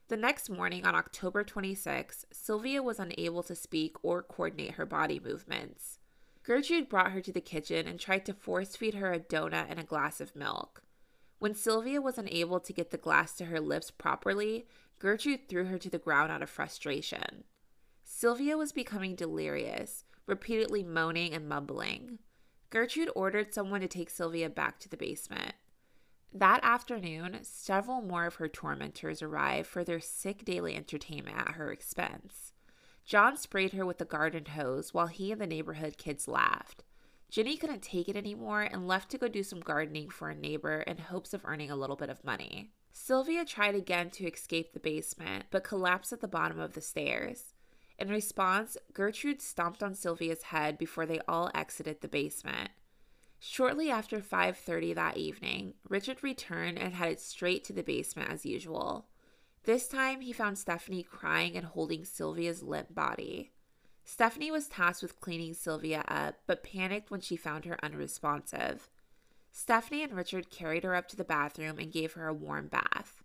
[0.09, 5.19] The next morning, on October 26, Sylvia was unable to speak or coordinate her body
[5.19, 5.99] movements.
[6.45, 9.81] Gertrude brought her to the kitchen and tried to force feed her a donut and
[9.81, 10.83] a glass of milk.
[11.41, 14.69] When Sylvia was unable to get the glass to her lips properly,
[15.01, 17.43] Gertrude threw her to the ground out of frustration.
[18.05, 22.21] Sylvia was becoming delirious, repeatedly moaning and mumbling.
[22.71, 25.55] Gertrude ordered someone to take Sylvia back to the basement.
[26.33, 31.73] That afternoon, several more of her tormentors arrived for their sick daily entertainment at her
[31.73, 32.53] expense.
[33.05, 36.83] John sprayed her with the garden hose while he and the neighborhood kids laughed.
[37.31, 40.81] Jenny couldn't take it anymore and left to go do some gardening for a neighbor
[40.81, 42.73] in hopes of earning a little bit of money.
[42.93, 47.55] Sylvia tried again to escape the basement, but collapsed at the bottom of the stairs.
[47.99, 52.71] In response, Gertrude stomped on Sylvia's head before they all exited the basement.
[53.39, 59.09] Shortly after 5:30 that evening, Richard returned and headed straight to the basement as usual.
[59.65, 63.53] This time, he found Stephanie crying and holding Sylvia's limp body.
[64.05, 68.89] Stephanie was tasked with cleaning Sylvia up, but panicked when she found her unresponsive.
[69.51, 73.25] Stephanie and Richard carried her up to the bathroom and gave her a warm bath.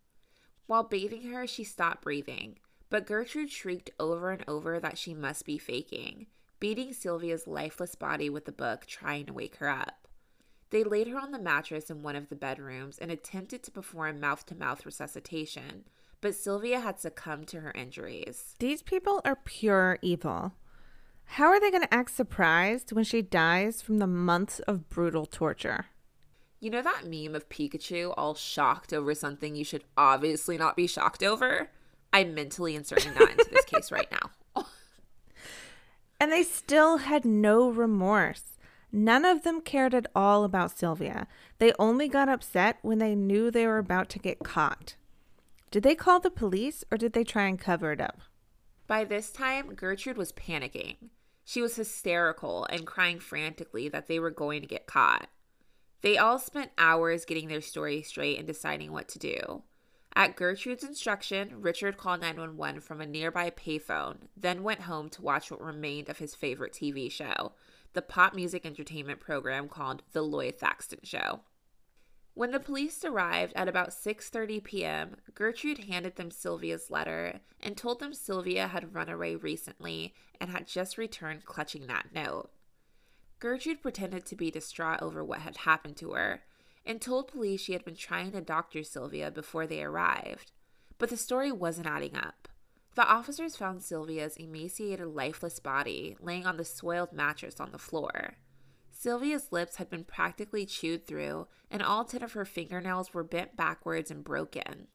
[0.66, 2.58] While bathing her, she stopped breathing,
[2.90, 6.28] but Gertrude shrieked over and over that she must be faking,
[6.60, 10.01] beating Sylvia's lifeless body with the book, trying to wake her up.
[10.72, 14.22] They laid her on the mattress in one of the bedrooms and attempted to perform
[14.22, 15.84] mouth to mouth resuscitation,
[16.22, 18.56] but Sylvia had succumbed to her injuries.
[18.60, 20.54] These people are pure evil.
[21.26, 25.26] How are they going to act surprised when she dies from the months of brutal
[25.26, 25.88] torture?
[26.62, 30.88] You know that meme of Pikachu all shocked over something you should obviously not be
[30.88, 31.70] shocked over?
[32.14, 34.64] I'm mentally inserting that into this case right now.
[36.20, 38.51] and they still had no remorse.
[38.92, 41.28] None of them cared at all about Sylvia.
[41.60, 44.96] They only got upset when they knew they were about to get caught.
[45.70, 48.20] Did they call the police or did they try and cover it up?
[48.88, 50.98] By this time, Gertrude was panicking.
[51.46, 55.30] She was hysterical and crying frantically that they were going to get caught.
[56.02, 59.64] They all spent hours getting their story straight and deciding what to do.
[60.14, 65.50] At Gertrude's instruction, Richard called 911 from a nearby payphone, then went home to watch
[65.50, 67.54] what remained of his favorite TV show,
[67.94, 71.42] the pop music entertainment program called The Lloyd Thaxton Show.
[72.34, 78.00] When the police arrived at about 6:30 p.m., Gertrude handed them Sylvia's letter and told
[78.00, 82.50] them Sylvia had run away recently and had just returned clutching that note.
[83.40, 86.44] Gertrude pretended to be distraught over what had happened to her
[86.86, 90.52] and told police she had been trying to doctor Sylvia before they arrived.
[90.98, 92.48] But the story wasn't adding up.
[92.96, 98.36] The officers found Sylvia's emaciated, lifeless body laying on the soiled mattress on the floor.
[98.92, 103.56] Sylvia's lips had been practically chewed through, and all 10 of her fingernails were bent
[103.56, 104.88] backwards and broken.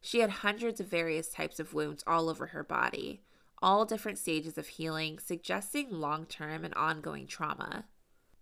[0.00, 3.22] She had hundreds of various types of wounds all over her body,
[3.60, 7.86] all different stages of healing, suggesting long term and ongoing trauma.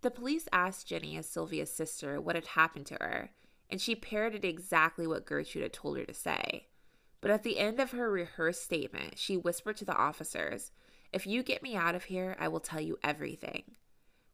[0.03, 3.33] The police asked Jenny, as Sylvia's sister, what had happened to her,
[3.69, 6.69] and she parroted exactly what Gertrude had told her to say.
[7.21, 10.73] But at the end of her rehearsed statement, she whispered to the officers,
[11.13, 13.73] If you get me out of here, I will tell you everything.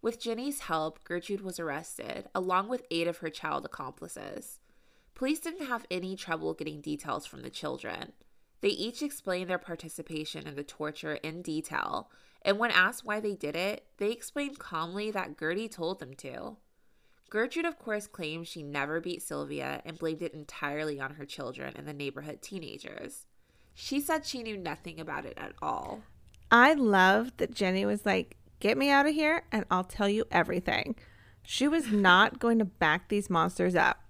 [0.02, 4.60] With Jenny's help, Gertrude was arrested, along with eight of her child accomplices.
[5.14, 8.12] Police didn't have any trouble getting details from the children.
[8.60, 12.10] They each explained their participation in the torture in detail,
[12.42, 16.56] and when asked why they did it, they explained calmly that Gertie told them to.
[17.28, 21.74] Gertrude, of course, claimed she never beat Sylvia and blamed it entirely on her children
[21.76, 23.26] and the neighborhood teenagers.
[23.74, 26.02] She said she knew nothing about it at all.
[26.50, 30.24] I love that Jenny was like, Get me out of here and I'll tell you
[30.30, 30.96] everything.
[31.42, 34.02] She was not going to back these monsters up.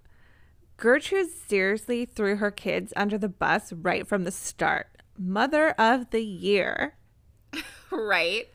[0.76, 4.88] Gertrude seriously threw her kids under the bus right from the start.
[5.18, 6.96] Mother of the year.
[7.90, 8.48] right?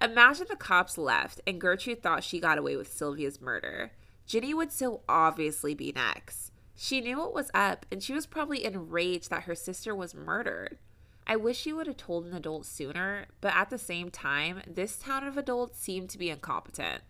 [0.00, 3.92] Imagine the cops left and Gertrude thought she got away with Sylvia's murder.
[4.26, 6.52] Jenny would so obviously be next.
[6.74, 10.78] She knew what was up and she was probably enraged that her sister was murdered.
[11.26, 14.96] I wish she would have told an adult sooner, but at the same time, this
[14.96, 17.02] town of adults seemed to be incompetent.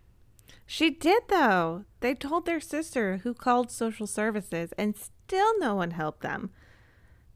[0.67, 1.85] She did, though.
[2.01, 6.51] They told their sister, who called social services, and still no one helped them.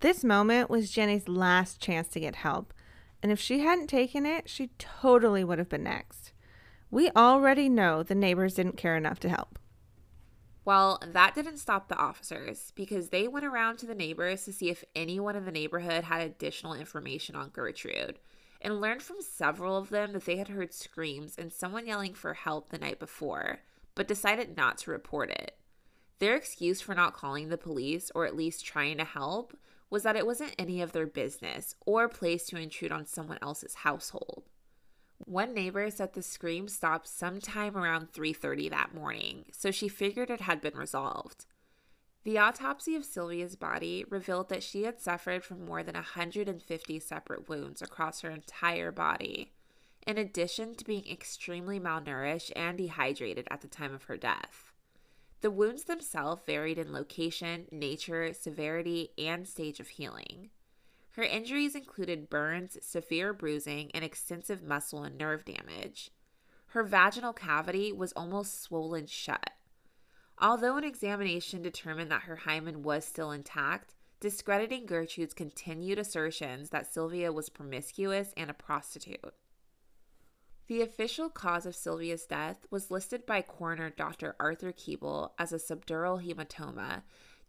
[0.01, 2.75] This moment was Jenny's last chance to get help,
[3.23, 6.33] and if she hadn't taken it, she totally would have been next.
[6.91, 9.59] We already know the neighbors didn't care enough to help.
[10.65, 14.71] Well, that didn't stop the officers because they went around to the neighbors to see
[14.71, 18.19] if anyone in the neighborhood had additional information on Gertrude
[18.61, 22.35] and learned from several of them that they had heard screams and someone yelling for
[22.35, 23.59] help the night before,
[23.97, 25.57] but decided not to report it.
[26.21, 29.57] Their excuse for not calling the police or at least trying to help
[29.93, 33.75] was that it wasn't any of their business or place to intrude on someone else's
[33.75, 34.43] household.
[35.19, 40.41] One neighbor said the scream stopped sometime around 3:30 that morning, so she figured it
[40.41, 41.45] had been resolved.
[42.25, 47.47] The autopsy of Sylvia's body revealed that she had suffered from more than 150 separate
[47.51, 49.53] wounds across her entire body,
[50.07, 54.72] in addition to being extremely malnourished and dehydrated at the time of her death.
[55.43, 60.51] The wounds themselves varied in location, nature, severity, and stage of healing.
[61.11, 66.13] Her injuries included burns, severe bruising, and extensive muscle and nerve damage.
[66.67, 69.51] Her vaginal cavity was almost swollen shut.
[70.39, 76.93] Although an examination determined that her hymen was still intact, discrediting Gertrude's continued assertions that
[76.93, 79.35] Sylvia was promiscuous and a prostitute.
[80.73, 84.35] The official cause of Sylvia's death was listed by coroner Dr.
[84.41, 87.03] Arthur Keeble as a subdural hematoma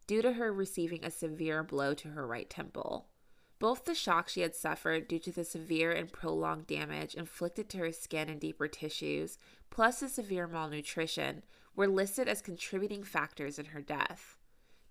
[0.08, 3.08] due to her receiving a severe blow to her right temple.
[3.60, 7.78] Both the shock she had suffered due to the severe and prolonged damage inflicted to
[7.78, 9.38] her skin and deeper tissues,
[9.70, 11.44] plus the severe malnutrition,
[11.78, 14.38] were listed as contributing factors in her death.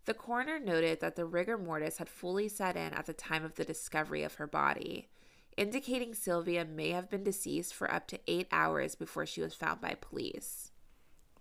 [0.07, 3.57] The coroner noted that the rigor mortis had fully set in at the time of
[3.57, 5.11] the discovery of her body,
[5.57, 9.81] indicating Sylvia may have been deceased for up to eight hours before she was found
[9.81, 10.71] by police.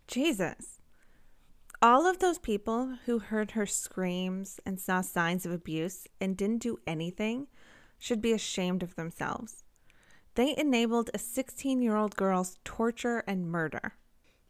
[0.08, 0.80] Jesus.
[1.82, 6.60] All of those people who heard her screams and saw signs of abuse and didn't
[6.60, 7.48] do anything
[7.98, 9.64] should be ashamed of themselves.
[10.36, 13.94] They enabled a 16 year old girl's torture and murder.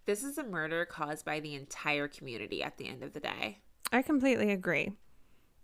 [0.05, 3.59] This is a murder caused by the entire community at the end of the day.
[3.91, 4.93] I completely agree.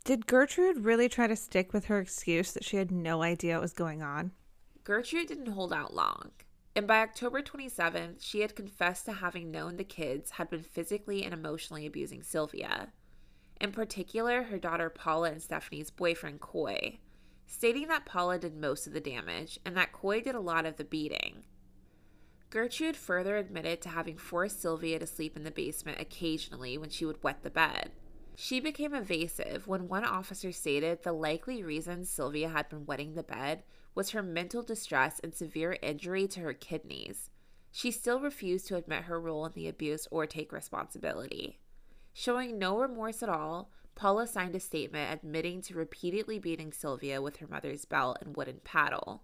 [0.07, 3.63] Did Gertrude really try to stick with her excuse that she had no idea what
[3.63, 4.31] was going on?
[4.85, 6.31] Gertrude didn't hold out long.
[6.77, 11.25] And by October 27th, she had confessed to having known the kids had been physically
[11.25, 12.93] and emotionally abusing Sylvia.
[13.59, 16.99] In particular, her daughter Paula and Stephanie's boyfriend Coy,
[17.45, 20.77] stating that Paula did most of the damage and that Coy did a lot of
[20.77, 21.43] the beating.
[22.49, 27.03] Gertrude further admitted to having forced Sylvia to sleep in the basement occasionally when she
[27.03, 27.91] would wet the bed.
[28.39, 33.23] She became evasive when one officer stated the likely reason Sylvia had been wetting the
[33.23, 33.63] bed
[33.95, 37.31] was her mental distress and severe injury to her kidneys.
[37.71, 41.57] She still refused to admit her role in the abuse or take responsibility.
[42.13, 47.37] Showing no remorse at all, Paula signed a statement admitting to repeatedly beating Sylvia with
[47.37, 49.23] her mother's belt and wooden paddle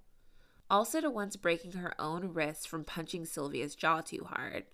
[0.73, 4.65] also to once breaking her own wrist from punching Sylvia's jaw too hard.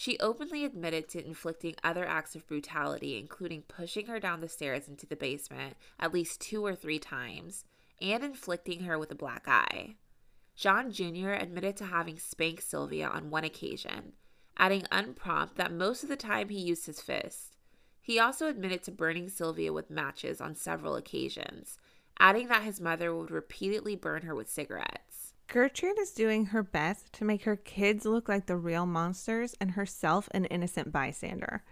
[0.00, 4.86] She openly admitted to inflicting other acts of brutality, including pushing her down the stairs
[4.86, 7.64] into the basement at least two or three times
[8.00, 9.96] and inflicting her with a black eye.
[10.54, 11.32] John Jr.
[11.32, 14.12] admitted to having spanked Sylvia on one occasion,
[14.56, 17.56] adding unprompt that most of the time he used his fist.
[18.00, 21.76] He also admitted to burning Sylvia with matches on several occasions,
[22.20, 25.27] adding that his mother would repeatedly burn her with cigarettes.
[25.48, 29.70] Gertrude is doing her best to make her kids look like the real monsters and
[29.70, 31.64] herself an innocent bystander.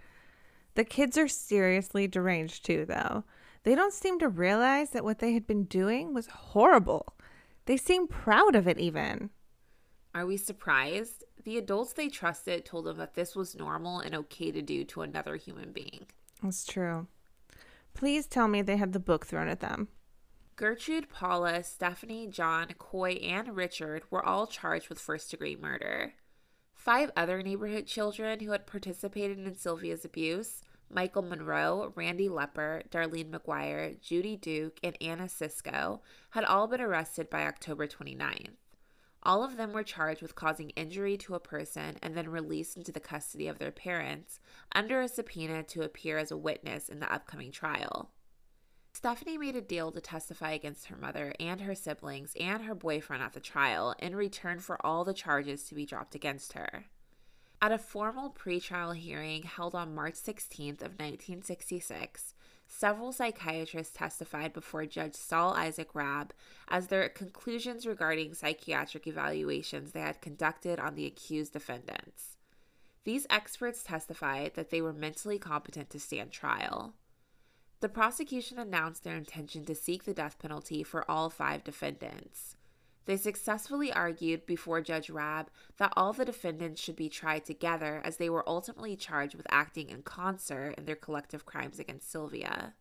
[0.73, 3.23] The kids are seriously deranged too, though.
[3.63, 7.15] They don't seem to realize that what they had been doing was horrible.
[7.65, 9.29] They seem proud of it, even.
[10.15, 11.23] Are we surprised?
[11.43, 15.01] The adults they trusted told them that this was normal and okay to do to
[15.03, 16.07] another human being.
[16.41, 17.07] That's true.
[17.93, 19.89] Please tell me they had the book thrown at them.
[20.57, 26.15] Gertrude, Paula, Stephanie, John, Coy, and Richard were all charged with first degree murder.
[26.73, 33.29] Five other neighborhood children who had participated in Sylvia's abuse Michael Monroe, Randy Lepper, Darlene
[33.29, 35.99] McGuire, Judy Duke, and Anna Siscoe
[36.31, 38.55] had all been arrested by October 29th.
[39.21, 42.91] All of them were charged with causing injury to a person and then released into
[42.91, 44.39] the custody of their parents
[44.71, 48.09] under a subpoena to appear as a witness in the upcoming trial.
[48.97, 53.21] Stephanie made a deal to testify against her mother and her siblings and her boyfriend
[53.21, 56.85] at the trial in return for all the charges to be dropped against her.
[57.61, 62.33] At a formal pretrial hearing held on March 16th of 1966,
[62.67, 66.33] several psychiatrists testified before Judge Saul Isaac Rabb
[66.67, 72.37] as their conclusions regarding psychiatric evaluations they had conducted on the accused defendants.
[73.03, 76.95] These experts testified that they were mentally competent to stand trial.
[77.79, 82.55] The prosecution announced their intention to seek the death penalty for all five defendants.
[83.05, 88.17] They successfully argued before Judge Rabb that all the defendants should be tried together as
[88.17, 92.73] they were ultimately charged with acting in concert in their collective crimes against Sylvia.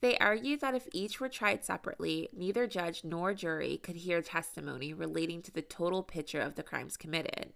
[0.00, 4.92] They argued that if each were tried separately, neither judge nor jury could hear testimony
[4.92, 7.52] relating to the total picture of the crimes committed.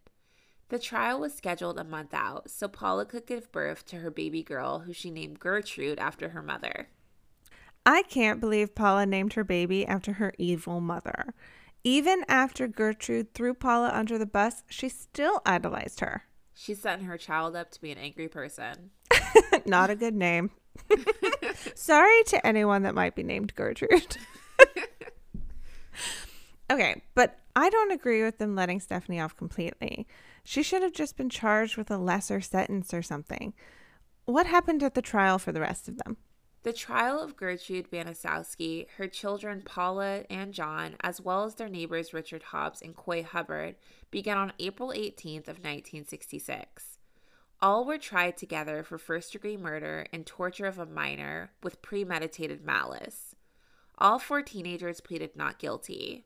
[0.70, 4.44] The trial was scheduled a month out so Paula could give birth to her baby
[4.44, 6.88] girl, who she named Gertrude after her mother.
[7.84, 11.34] I can't believe Paula named her baby after her evil mother.
[11.82, 16.26] Even after Gertrude threw Paula under the bus, she still idolized her.
[16.54, 18.90] She sent her child up to be an angry person.
[19.66, 20.52] Not a good name.
[21.74, 24.18] Sorry to anyone that might be named Gertrude.
[26.70, 30.06] okay, but I don't agree with them letting Stephanie off completely.
[30.50, 33.54] She should have just been charged with a lesser sentence or something.
[34.24, 36.16] What happened at the trial for the rest of them?
[36.64, 42.12] The trial of Gertrude Baniszewski, her children Paula and John, as well as their neighbors
[42.12, 43.76] Richard Hobbs and Coy Hubbard,
[44.10, 46.98] began on April 18th of 1966.
[47.62, 53.36] All were tried together for first-degree murder and torture of a minor with premeditated malice.
[53.98, 56.24] All four teenagers pleaded not guilty.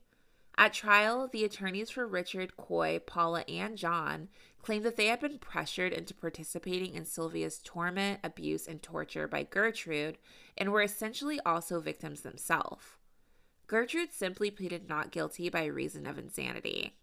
[0.57, 4.29] At trial, the attorneys for Richard, Coy, Paula, and John
[4.61, 9.43] claimed that they had been pressured into participating in Sylvia's torment, abuse, and torture by
[9.43, 10.17] Gertrude
[10.57, 12.85] and were essentially also victims themselves.
[13.67, 16.95] Gertrude simply pleaded not guilty by reason of insanity.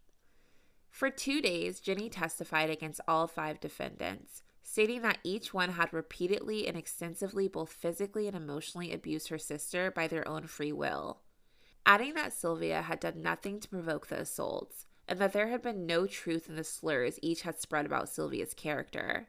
[0.88, 6.66] For two days, Jenny testified against all five defendants, stating that each one had repeatedly
[6.66, 11.20] and extensively both physically and emotionally abused her sister by their own free will
[11.84, 15.86] adding that Sylvia had done nothing to provoke the assaults and that there had been
[15.86, 19.28] no truth in the slurs each had spread about Sylvia's character.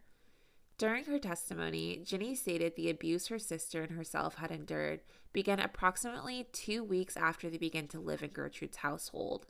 [0.78, 5.02] During her testimony, Jenny stated the abuse her sister and herself had endured
[5.32, 9.48] began approximately two weeks after they began to live in Gertrude's household,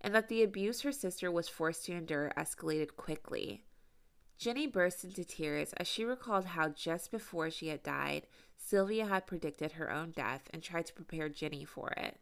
[0.00, 3.64] and that the abuse her sister was forced to endure escalated quickly.
[4.38, 8.26] Jenny burst into tears as she recalled how just before she had died,
[8.56, 12.18] Sylvia had predicted her own death and tried to prepare Jenny for it.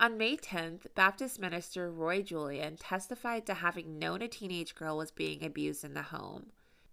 [0.00, 5.12] On May 10th, Baptist minister Roy Julian testified to having known a teenage girl was
[5.12, 6.46] being abused in the home,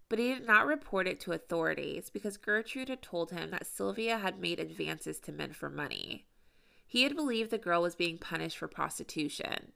[0.08, 4.20] but he did not report it to authorities because Gertrude had told him that Sylvia
[4.20, 6.28] had made advances to men for money.
[6.86, 9.72] He had believed the girl was being punished for prostitution.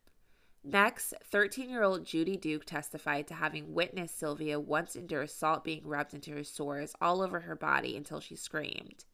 [0.63, 5.87] Next, 13 year old Judy Duke testified to having witnessed Sylvia once endure salt being
[5.87, 9.05] rubbed into her sores all over her body until she screamed.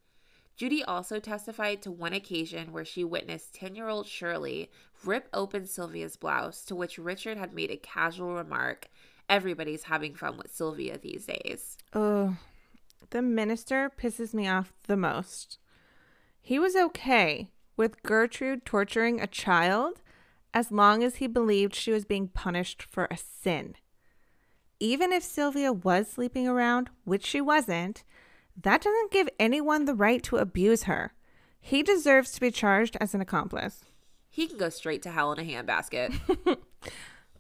[0.56, 4.70] Judy also testified to one occasion where she witnessed 10 year old Shirley
[5.04, 8.90] rip open Sylvia's blouse, to which Richard had made a casual remark
[9.32, 11.78] Everybody's having fun with Sylvia these days.
[11.94, 12.36] Oh,
[13.12, 15.58] the minister pisses me off the most.
[16.42, 20.02] He was okay with Gertrude torturing a child
[20.54, 23.76] as long as he believed she was being punished for a sin.
[24.82, 28.04] Even if Sylvia was sleeping around, which she wasn't,
[28.60, 31.14] that doesn't give anyone the right to abuse her.
[31.60, 33.86] He deserves to be charged as an accomplice.
[34.30, 36.14] He can go straight to hell in a handbasket.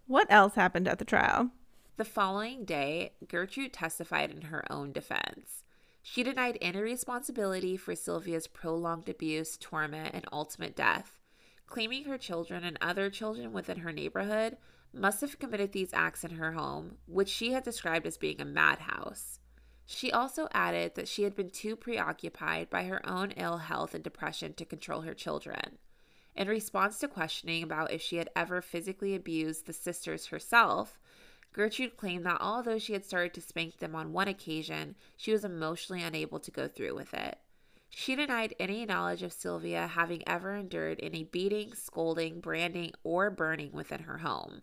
[0.07, 1.51] what else happened at the trial?
[1.97, 5.63] The following day, Gertrude testified in her own defense.
[6.03, 11.19] She denied any responsibility for Sylvia's prolonged abuse, torment, and ultimate death,
[11.67, 14.57] claiming her children and other children within her neighborhood
[14.93, 18.45] must have committed these acts in her home, which she had described as being a
[18.45, 19.39] madhouse.
[19.85, 24.03] She also added that she had been too preoccupied by her own ill health and
[24.03, 25.77] depression to control her children.
[26.35, 30.99] In response to questioning about if she had ever physically abused the sisters herself,
[31.53, 35.43] Gertrude claimed that although she had started to spank them on one occasion, she was
[35.43, 37.37] emotionally unable to go through with it.
[37.89, 43.73] She denied any knowledge of Sylvia having ever endured any beating, scolding, branding, or burning
[43.73, 44.61] within her home.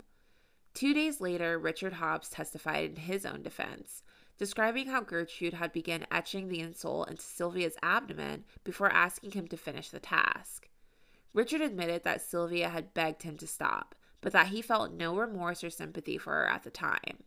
[0.73, 4.01] Two days later, Richard Hobbs testified in his own defense,
[4.39, 9.57] describing how Gertrude had begun etching the insult into Sylvia's abdomen before asking him to
[9.57, 10.69] finish the task.
[11.33, 15.63] Richard admitted that Sylvia had begged him to stop, but that he felt no remorse
[15.63, 17.23] or sympathy for her at the time.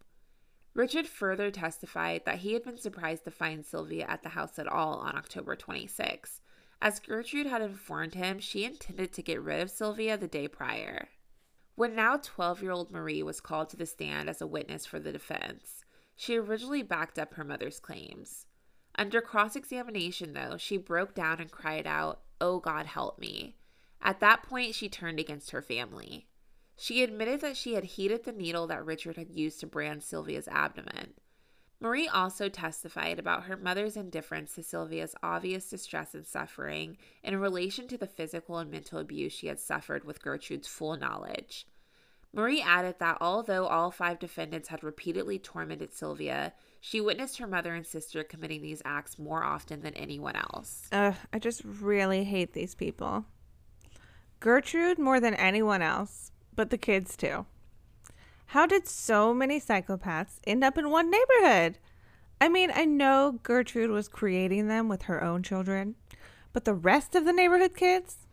[0.74, 4.66] Richard further testified that he had been surprised to find Sylvia at the house at
[4.66, 6.40] all on October 26,
[6.80, 11.08] as Gertrude had informed him she intended to get rid of Sylvia the day prior.
[11.74, 14.98] When now 12 year old Marie was called to the stand as a witness for
[14.98, 15.81] the defense,
[16.22, 18.46] she originally backed up her mother's claims.
[18.94, 23.56] Under cross examination, though, she broke down and cried out, Oh God, help me.
[24.00, 26.28] At that point, she turned against her family.
[26.76, 30.46] She admitted that she had heated the needle that Richard had used to brand Sylvia's
[30.46, 31.14] abdomen.
[31.80, 37.88] Marie also testified about her mother's indifference to Sylvia's obvious distress and suffering in relation
[37.88, 41.66] to the physical and mental abuse she had suffered with Gertrude's full knowledge.
[42.34, 47.74] Marie added that although all five defendants had repeatedly tormented Sylvia, she witnessed her mother
[47.74, 50.88] and sister committing these acts more often than anyone else.
[50.92, 53.26] Ugh, I just really hate these people.
[54.40, 57.46] Gertrude more than anyone else, but the kids too.
[58.46, 61.78] How did so many psychopaths end up in one neighborhood?
[62.40, 65.94] I mean, I know Gertrude was creating them with her own children,
[66.52, 68.26] but the rest of the neighborhood kids?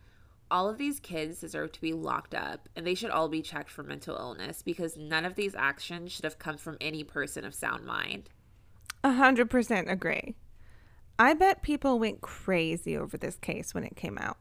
[0.50, 3.70] All of these kids deserve to be locked up and they should all be checked
[3.70, 7.54] for mental illness because none of these actions should have come from any person of
[7.54, 8.28] sound mind.
[9.02, 10.34] A hundred percent agree.
[11.18, 14.38] I bet people went crazy over this case when it came out.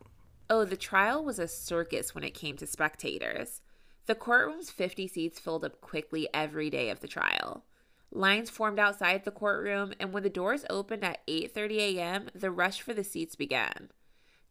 [0.50, 3.62] Oh, the trial was a circus when it came to spectators.
[4.08, 7.66] The courtroom's 50 seats filled up quickly every day of the trial.
[8.12, 12.82] Lines formed outside the courtroom, and when the doors opened at 8:30 a.m., the rush
[12.82, 13.92] for the seats began.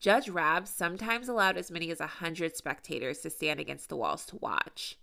[0.01, 4.24] Judge Rabb sometimes allowed as many as a 100 spectators to stand against the walls
[4.26, 4.96] to watch.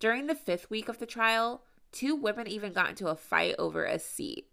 [0.00, 1.62] During the fifth week of the trial,
[1.92, 4.48] two women even got into a fight over a seat.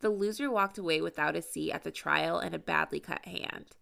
[0.00, 3.76] The loser walked away without a seat at the trial and a badly cut hand.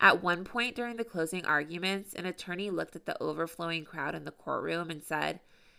[0.00, 4.24] At one point during the closing arguments, an attorney looked at the overflowing crowd in
[4.24, 5.38] the courtroom and said,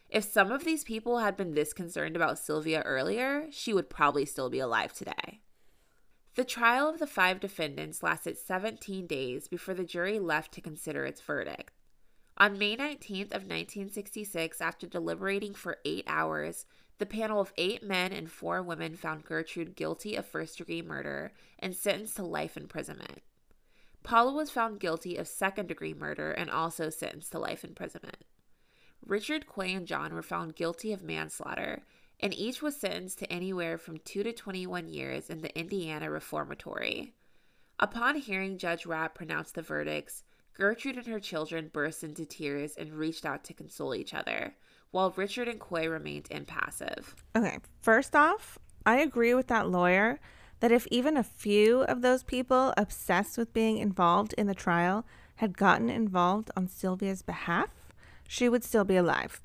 [0.10, 4.26] If some of these people had been this concerned about Sylvia earlier, she would probably
[4.26, 5.42] still be alive today.
[6.36, 11.06] The trial of the five defendants lasted 17 days before the jury left to consider
[11.06, 11.72] its verdict.
[12.38, 16.66] On May 19th of 1966, after deliberating for 8 hours,
[16.98, 21.76] the panel of 8 men and 4 women found Gertrude guilty of first-degree murder and
[21.76, 23.22] sentenced to life imprisonment.
[24.02, 28.24] Paula was found guilty of second-degree murder and also sentenced to life imprisonment.
[29.06, 31.84] Richard, Coy, and John were found guilty of manslaughter
[32.24, 37.14] and each was sentenced to anywhere from 2 to 21 years in the Indiana Reformatory.
[37.80, 42.94] Upon hearing Judge Rabb pronounce the verdicts, Gertrude and her children burst into tears and
[42.94, 44.56] reached out to console each other,
[44.92, 47.14] while Richard and Coy remained impassive.
[47.36, 50.22] Okay, first off, I agree with that lawyer
[50.62, 55.06] that if even a few of those people obsessed with being involved in the trial
[55.38, 57.68] had gotten involved on Sylvia's behalf,
[58.30, 59.42] she would still be alive.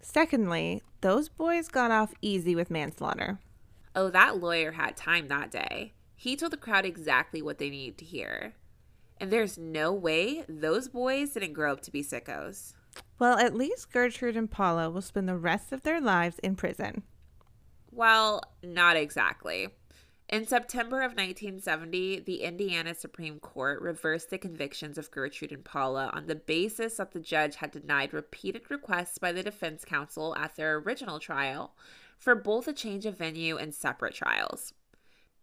[0.00, 3.38] Secondly, those boys got off easy with manslaughter.
[3.94, 5.92] Oh, that lawyer had time that day.
[6.16, 8.54] He told the crowd exactly what they needed to hear.
[9.20, 12.74] And there's no way those boys didn't grow up to be sickos.
[13.18, 17.02] Well, at least Gertrude and Paula will spend the rest of their lives in prison.
[17.90, 19.68] Well, not exactly.
[20.28, 26.10] In September of 1970, the Indiana Supreme Court reversed the convictions of Gertrude and Paula
[26.12, 30.54] on the basis that the judge had denied repeated requests by the defense counsel at
[30.54, 31.74] their original trial
[32.18, 34.74] for both a change of venue and separate trials.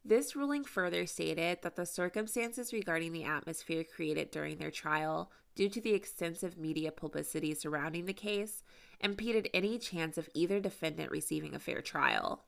[0.03, 5.69] This ruling further stated that the circumstances regarding the atmosphere created during their trial, due
[5.69, 8.61] to the extensive media publicity surrounding the case,
[8.99, 12.43] impeded any chance of either defendant receiving a fair trial.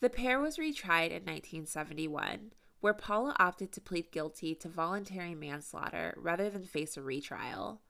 [0.00, 6.14] The pair was retried in 1971, where Paula opted to plead guilty to voluntary manslaughter
[6.16, 7.80] rather than face a retrial.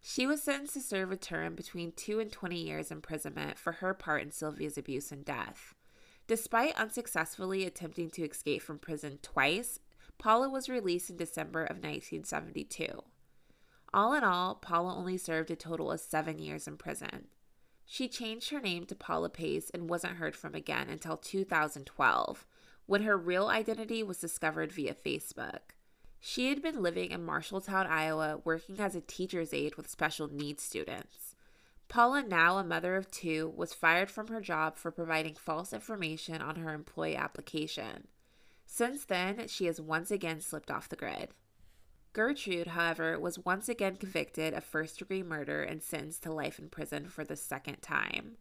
[0.00, 3.92] She was sentenced to serve a term between 2 and 20 years imprisonment for her
[3.92, 5.74] part in Sylvia's abuse and death.
[6.26, 9.80] Despite unsuccessfully attempting to escape from prison twice,
[10.18, 13.02] Paula was released in December of 1972.
[13.92, 17.28] All in all, Paula only served a total of seven years in prison.
[17.90, 22.46] She changed her name to Paula Pace and wasn't heard from again until 2012,
[22.84, 25.72] when her real identity was discovered via Facebook.
[26.20, 30.62] She had been living in Marshalltown, Iowa, working as a teacher's aide with special needs
[30.62, 31.34] students.
[31.88, 36.42] Paula, now a mother of two, was fired from her job for providing false information
[36.42, 38.08] on her employee application.
[38.66, 41.30] Since then, she has once again slipped off the grid.
[42.12, 46.68] Gertrude, however, was once again convicted of first degree murder and sentenced to life in
[46.68, 48.36] prison for the second time.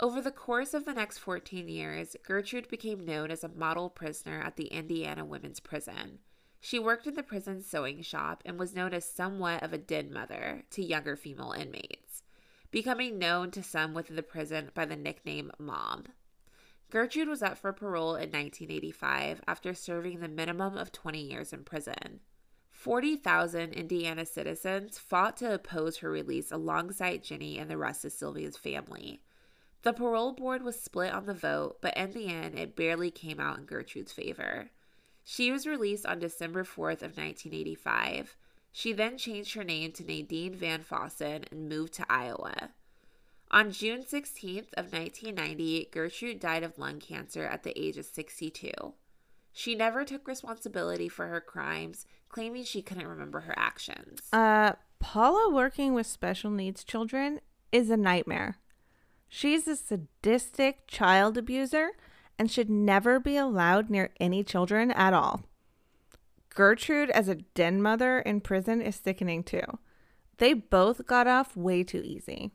[0.00, 4.40] Over the course of the next 14 years, Gertrude became known as a model prisoner
[4.40, 6.20] at the Indiana Women's Prison.
[6.60, 10.12] She worked in the prison sewing shop and was known as somewhat of a den
[10.12, 12.22] mother to younger female inmates,
[12.70, 16.04] becoming known to some within the prison by the nickname Mom.
[16.90, 21.64] Gertrude was up for parole in 1985 after serving the minimum of 20 years in
[21.64, 22.20] prison.
[22.78, 28.56] 40,000 Indiana citizens fought to oppose her release alongside Jenny and the rest of Sylvia's
[28.56, 29.20] family.
[29.82, 33.40] The parole board was split on the vote, but in the end, it barely came
[33.40, 34.70] out in Gertrude's favor.
[35.24, 38.36] She was released on December 4th of 1985.
[38.70, 42.70] She then changed her name to Nadine Van Fossan and moved to Iowa.
[43.50, 48.70] On June 16th of 1990, Gertrude died of lung cancer at the age of 62.
[49.52, 54.20] She never took responsibility for her crimes, claiming she couldn't remember her actions.
[54.32, 57.40] Uh, Paula working with special needs children
[57.72, 58.58] is a nightmare.
[59.28, 61.90] She's a sadistic child abuser
[62.38, 65.44] and should never be allowed near any children at all.
[66.54, 69.78] Gertrude, as a den mother in prison, is sickening too.
[70.38, 72.52] They both got off way too easy.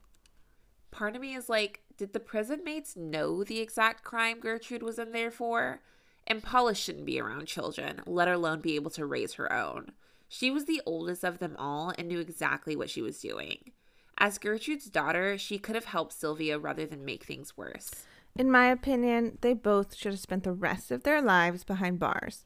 [0.92, 5.00] Part of me is like, did the prison mates know the exact crime Gertrude was
[5.00, 5.82] in there for?
[6.26, 9.92] And Paula shouldn't be around children, let alone be able to raise her own.
[10.28, 13.72] She was the oldest of them all and knew exactly what she was doing.
[14.18, 17.92] As Gertrude's daughter, she could have helped Sylvia rather than make things worse.
[18.36, 22.46] In my opinion, they both should have spent the rest of their lives behind bars.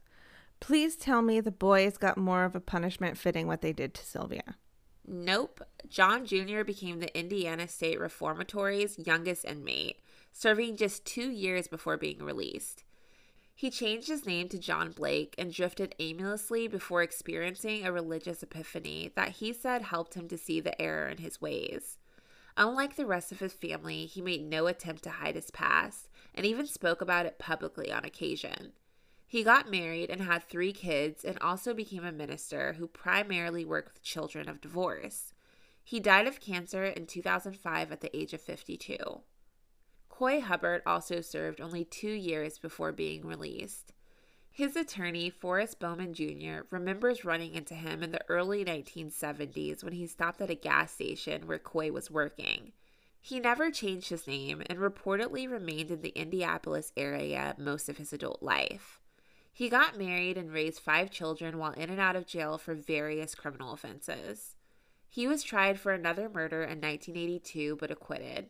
[0.60, 4.06] Please tell me the boys got more of a punishment fitting what they did to
[4.06, 4.56] Sylvia.
[5.06, 5.62] Nope.
[5.88, 6.64] John Jr.
[6.64, 10.02] became the Indiana State Reformatory's youngest inmate,
[10.34, 12.84] serving just two years before being released.
[13.60, 19.12] He changed his name to John Blake and drifted aimlessly before experiencing a religious epiphany
[19.16, 21.98] that he said helped him to see the error in his ways.
[22.56, 26.46] Unlike the rest of his family, he made no attempt to hide his past and
[26.46, 28.74] even spoke about it publicly on occasion.
[29.26, 33.96] He got married and had three kids and also became a minister who primarily worked
[33.96, 35.34] with children of divorce.
[35.84, 38.98] He died of cancer in 2005 at the age of 52.
[40.18, 43.94] Coy Hubbard also served only two years before being released.
[44.50, 50.08] His attorney, Forrest Bowman Jr., remembers running into him in the early 1970s when he
[50.08, 52.72] stopped at a gas station where Coy was working.
[53.22, 58.12] He never changed his name and reportedly remained in the Indianapolis area most of his
[58.12, 59.00] adult life.
[59.54, 63.36] He got married and raised five children while in and out of jail for various
[63.36, 64.56] criminal offenses.
[65.08, 68.48] He was tried for another murder in 1982 but acquitted.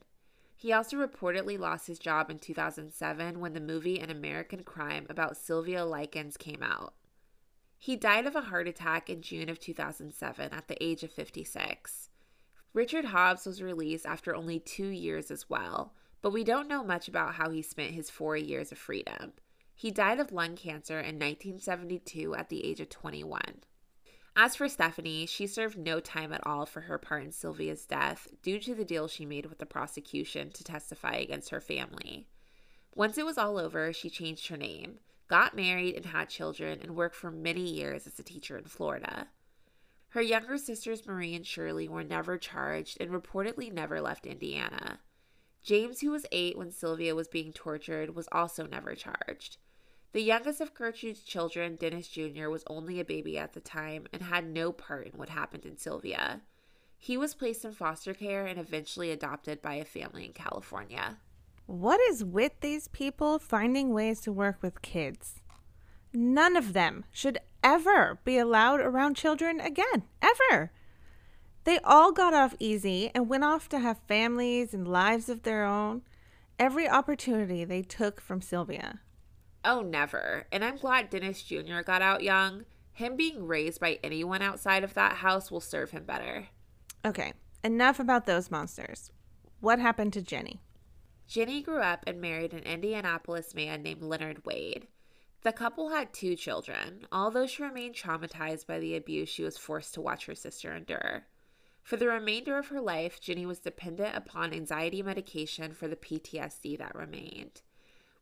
[0.60, 5.38] He also reportedly lost his job in 2007 when the movie An American Crime about
[5.38, 6.96] Sylvia Likens came out.
[7.78, 12.10] He died of a heart attack in June of 2007 at the age of 56.
[12.74, 15.94] Richard Hobbs was released after only two years as well,
[16.24, 19.34] but we don't know much about how he spent his four years of freedom.
[19.76, 23.42] He died of lung cancer in 1972 at the age of 21.
[24.40, 28.28] As for Stephanie, she served no time at all for her part in Sylvia's death
[28.44, 32.28] due to the deal she made with the prosecution to testify against her family.
[32.94, 36.96] Once it was all over, she changed her name, got married, and had children, and
[36.96, 39.30] worked for many years as a teacher in Florida.
[40.10, 45.00] Her younger sisters, Marie and Shirley, were never charged and reportedly never left Indiana.
[45.64, 49.58] James, who was eight when Sylvia was being tortured, was also never charged.
[50.14, 54.22] The youngest of Gertrude's children, Dennis Jr., was only a baby at the time and
[54.22, 56.42] had no part in what happened in Sylvia.
[56.98, 61.18] He was placed in foster care and eventually adopted by a family in California.
[61.66, 65.42] What is with these people finding ways to work with kids?
[66.14, 70.72] None of them should ever be allowed around children again, ever.
[71.66, 75.66] They all got off easy and went off to have families and lives of their
[75.66, 76.04] own.
[76.58, 79.02] Every opportunity they took from Sylvia.
[79.64, 80.48] Oh, never.
[80.52, 81.82] And I'm glad Dennis Jr.
[81.86, 82.66] got out young.
[82.94, 86.48] Him being raised by anyone outside of that house will serve him better.
[87.06, 87.34] Okay,
[87.64, 89.12] enough about those monsters.
[89.60, 90.62] What happened to Jenny?
[91.28, 94.88] Jenny grew up and married an Indianapolis man named Leonard Wade.
[95.44, 99.94] The couple had two children, although she remained traumatized by the abuse she was forced
[99.94, 101.26] to watch her sister endure.
[101.84, 106.78] For the remainder of her life, Jenny was dependent upon anxiety medication for the PTSD
[106.80, 107.62] that remained.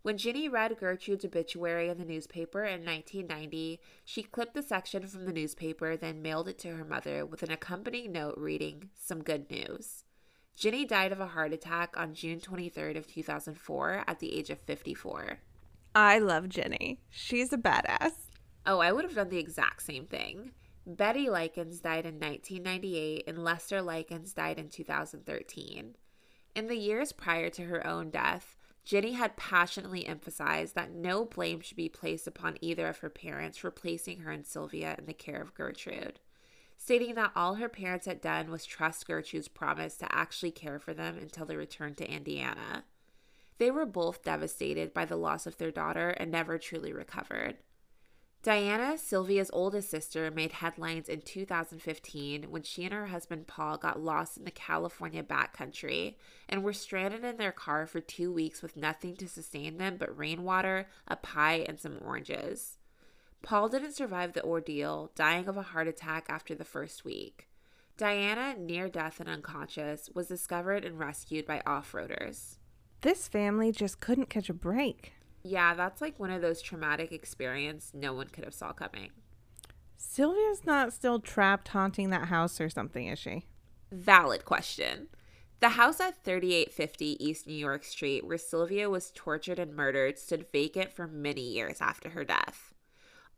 [0.05, 5.25] When Jenny read Gertrude's obituary in the newspaper in 1990, she clipped the section from
[5.25, 9.49] the newspaper, then mailed it to her mother with an accompanying note reading, Some good
[9.49, 10.03] news.
[10.55, 14.59] Jenny died of a heart attack on June 23rd of 2004 at the age of
[14.59, 15.39] 54.
[15.95, 17.01] I love Jenny.
[17.09, 18.11] She's a badass.
[18.63, 20.51] Oh, I would have done the exact same thing.
[20.85, 25.95] Betty Likens died in 1998 and Lester Likens died in 2013.
[26.53, 28.55] In the years prior to her own death,
[28.86, 33.57] Jenny had passionately emphasized that no blame should be placed upon either of her parents
[33.57, 36.19] for placing her and Sylvia in the care of Gertrude,
[36.77, 40.93] stating that all her parents had done was trust Gertrude's promise to actually care for
[40.93, 42.83] them until they returned to Indiana.
[43.57, 47.57] They were both devastated by the loss of their daughter and never truly recovered.
[48.45, 53.99] Diana, Sylvia's oldest sister, made headlines in 2015 when she and her husband Paul got
[53.99, 56.13] lost in the California backcountry
[56.47, 60.15] and were stranded in their car for two weeks with nothing to sustain them but
[60.15, 62.77] rainwater, a pie, and some oranges.
[63.41, 67.47] Paul didn't survive the ordeal, dying of a heart attack after the first week.
[67.97, 72.57] Diana, near death and unconscious, was discovered and rescued by off roaders.
[73.01, 75.14] This family just couldn't catch a break.
[75.47, 79.11] Yeah, that's like one of those traumatic experiences no one could have saw coming.
[79.95, 83.45] Sylvia's not still trapped haunting that house or something, is she?
[83.91, 85.07] Valid question.
[85.59, 90.51] The house at 3850 East New York Street, where Sylvia was tortured and murdered, stood
[90.51, 92.73] vacant for many years after her death.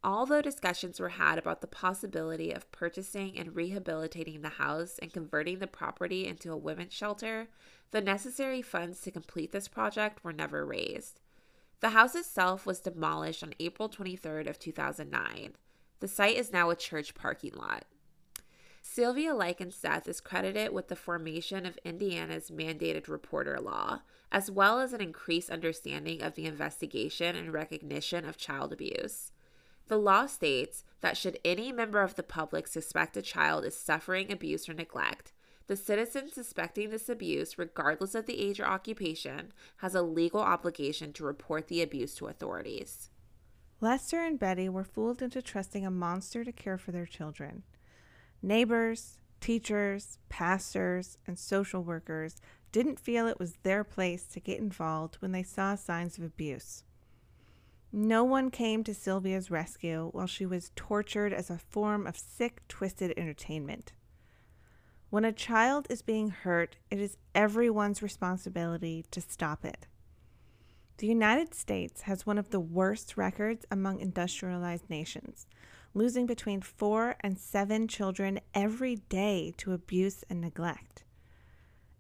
[0.01, 5.59] Although discussions were had about the possibility of purchasing and rehabilitating the house and converting
[5.59, 7.49] the property into a women's shelter,
[7.91, 11.19] the necessary funds to complete this project were never raised.
[11.79, 15.53] The house itself was demolished on April 23rd of 2009.
[15.99, 17.85] The site is now a church parking lot.
[18.81, 24.01] Sylvia Likens' death is credited with the formation of Indiana's mandated reporter law,
[24.31, 29.31] as well as an increased understanding of the investigation and recognition of child abuse.
[29.87, 34.31] The law states that should any member of the public suspect a child is suffering
[34.31, 35.31] abuse or neglect,
[35.67, 41.13] the citizen suspecting this abuse, regardless of the age or occupation, has a legal obligation
[41.13, 43.09] to report the abuse to authorities.
[43.79, 47.63] Lester and Betty were fooled into trusting a monster to care for their children.
[48.41, 52.37] Neighbors, teachers, pastors, and social workers
[52.71, 56.83] didn't feel it was their place to get involved when they saw signs of abuse.
[57.91, 62.67] No one came to Sylvia's rescue while she was tortured as a form of sick,
[62.67, 63.93] twisted entertainment.
[65.17, 69.87] When a child is being hurt, it is everyone's responsibility to stop it.
[70.97, 75.47] The United States has one of the worst records among industrialized nations,
[75.95, 81.03] losing between four and seven children every day to abuse and neglect.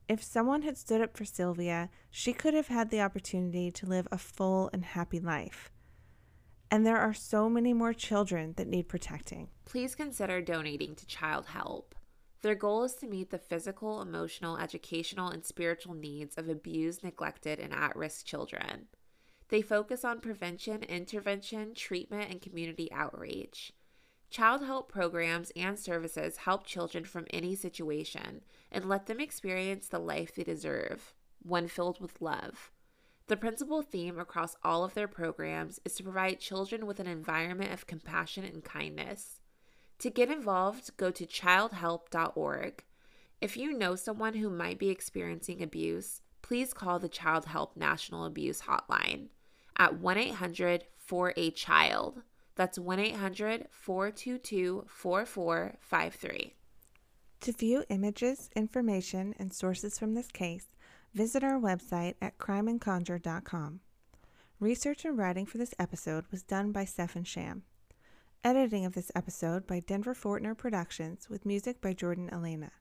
[0.07, 4.07] If someone had stood up for Sylvia, she could have had the opportunity to live
[4.11, 5.71] a full and happy life.
[6.69, 9.49] And there are so many more children that need protecting.
[9.65, 11.95] Please consider donating to Child Help.
[12.41, 17.59] Their goal is to meet the physical, emotional, educational, and spiritual needs of abused, neglected,
[17.59, 18.87] and at risk children.
[19.49, 23.73] They focus on prevention, intervention, treatment, and community outreach.
[24.29, 29.99] Child help programs and services help children from any situation and let them experience the
[29.99, 32.71] life they deserve, one filled with love.
[33.27, 37.71] The principal theme across all of their programs is to provide children with an environment
[37.71, 39.36] of compassion and kindness.
[39.99, 42.83] To get involved, go to childhelp.org.
[43.41, 48.25] If you know someone who might be experiencing abuse, please call the Child Help National
[48.25, 49.29] Abuse Hotline
[49.77, 52.21] at 1 800 4 a Child.
[52.55, 56.53] That's 1 800 422 4453.
[57.41, 60.67] To view images, information, and sources from this case,
[61.13, 63.79] visit our website at crimeandconjure.com.
[64.59, 67.63] Research and writing for this episode was done by Stefan Sham.
[68.47, 72.71] Editing of this episode by Denver Fortner Productions with music by Jordan Elena.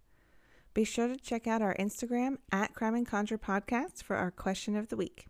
[0.75, 4.77] Be sure to check out our Instagram at Crime and Conjure Podcast for our question
[4.77, 5.27] of the week.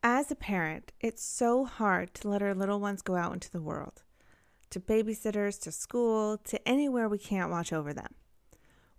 [0.00, 3.60] As a parent, it's so hard to let our little ones go out into the
[3.60, 4.04] world,
[4.70, 8.14] to babysitters, to school, to anywhere we can't watch over them.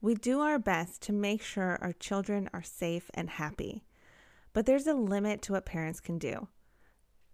[0.01, 3.85] We do our best to make sure our children are safe and happy,
[4.51, 6.49] but there's a limit to what parents can do.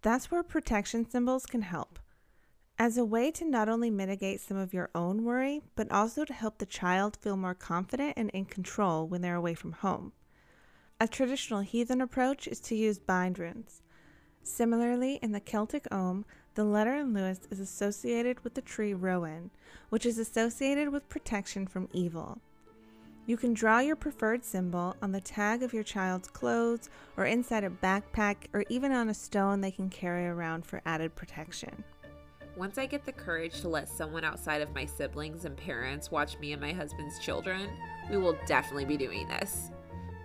[0.04, 1.98] That's where protection symbols can help.
[2.78, 6.34] As a way to not only mitigate some of your own worry, but also to
[6.34, 10.12] help the child feel more confident and in control when they're away from home.
[11.00, 13.82] A traditional heathen approach is to use bind runes.
[14.44, 16.26] Similarly, in the Celtic Ogham,
[16.56, 19.52] the letter in Luis is associated with the tree rowan,
[19.88, 22.42] which is associated with protection from evil.
[23.26, 27.64] You can draw your preferred symbol on the tag of your child's clothes or inside
[27.64, 31.86] a backpack or even on a stone they can carry around for added protection.
[32.58, 36.38] Once I get the courage to let someone outside of my siblings and parents watch
[36.40, 37.70] me and my husband's children,
[38.12, 39.72] we will definitely be doing this.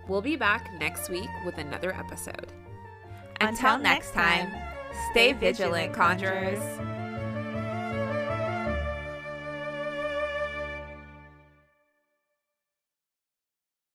[0.09, 2.51] We'll be back next week with another episode.
[3.39, 4.51] Until next time,
[5.11, 6.59] stay vigilant, conjurers.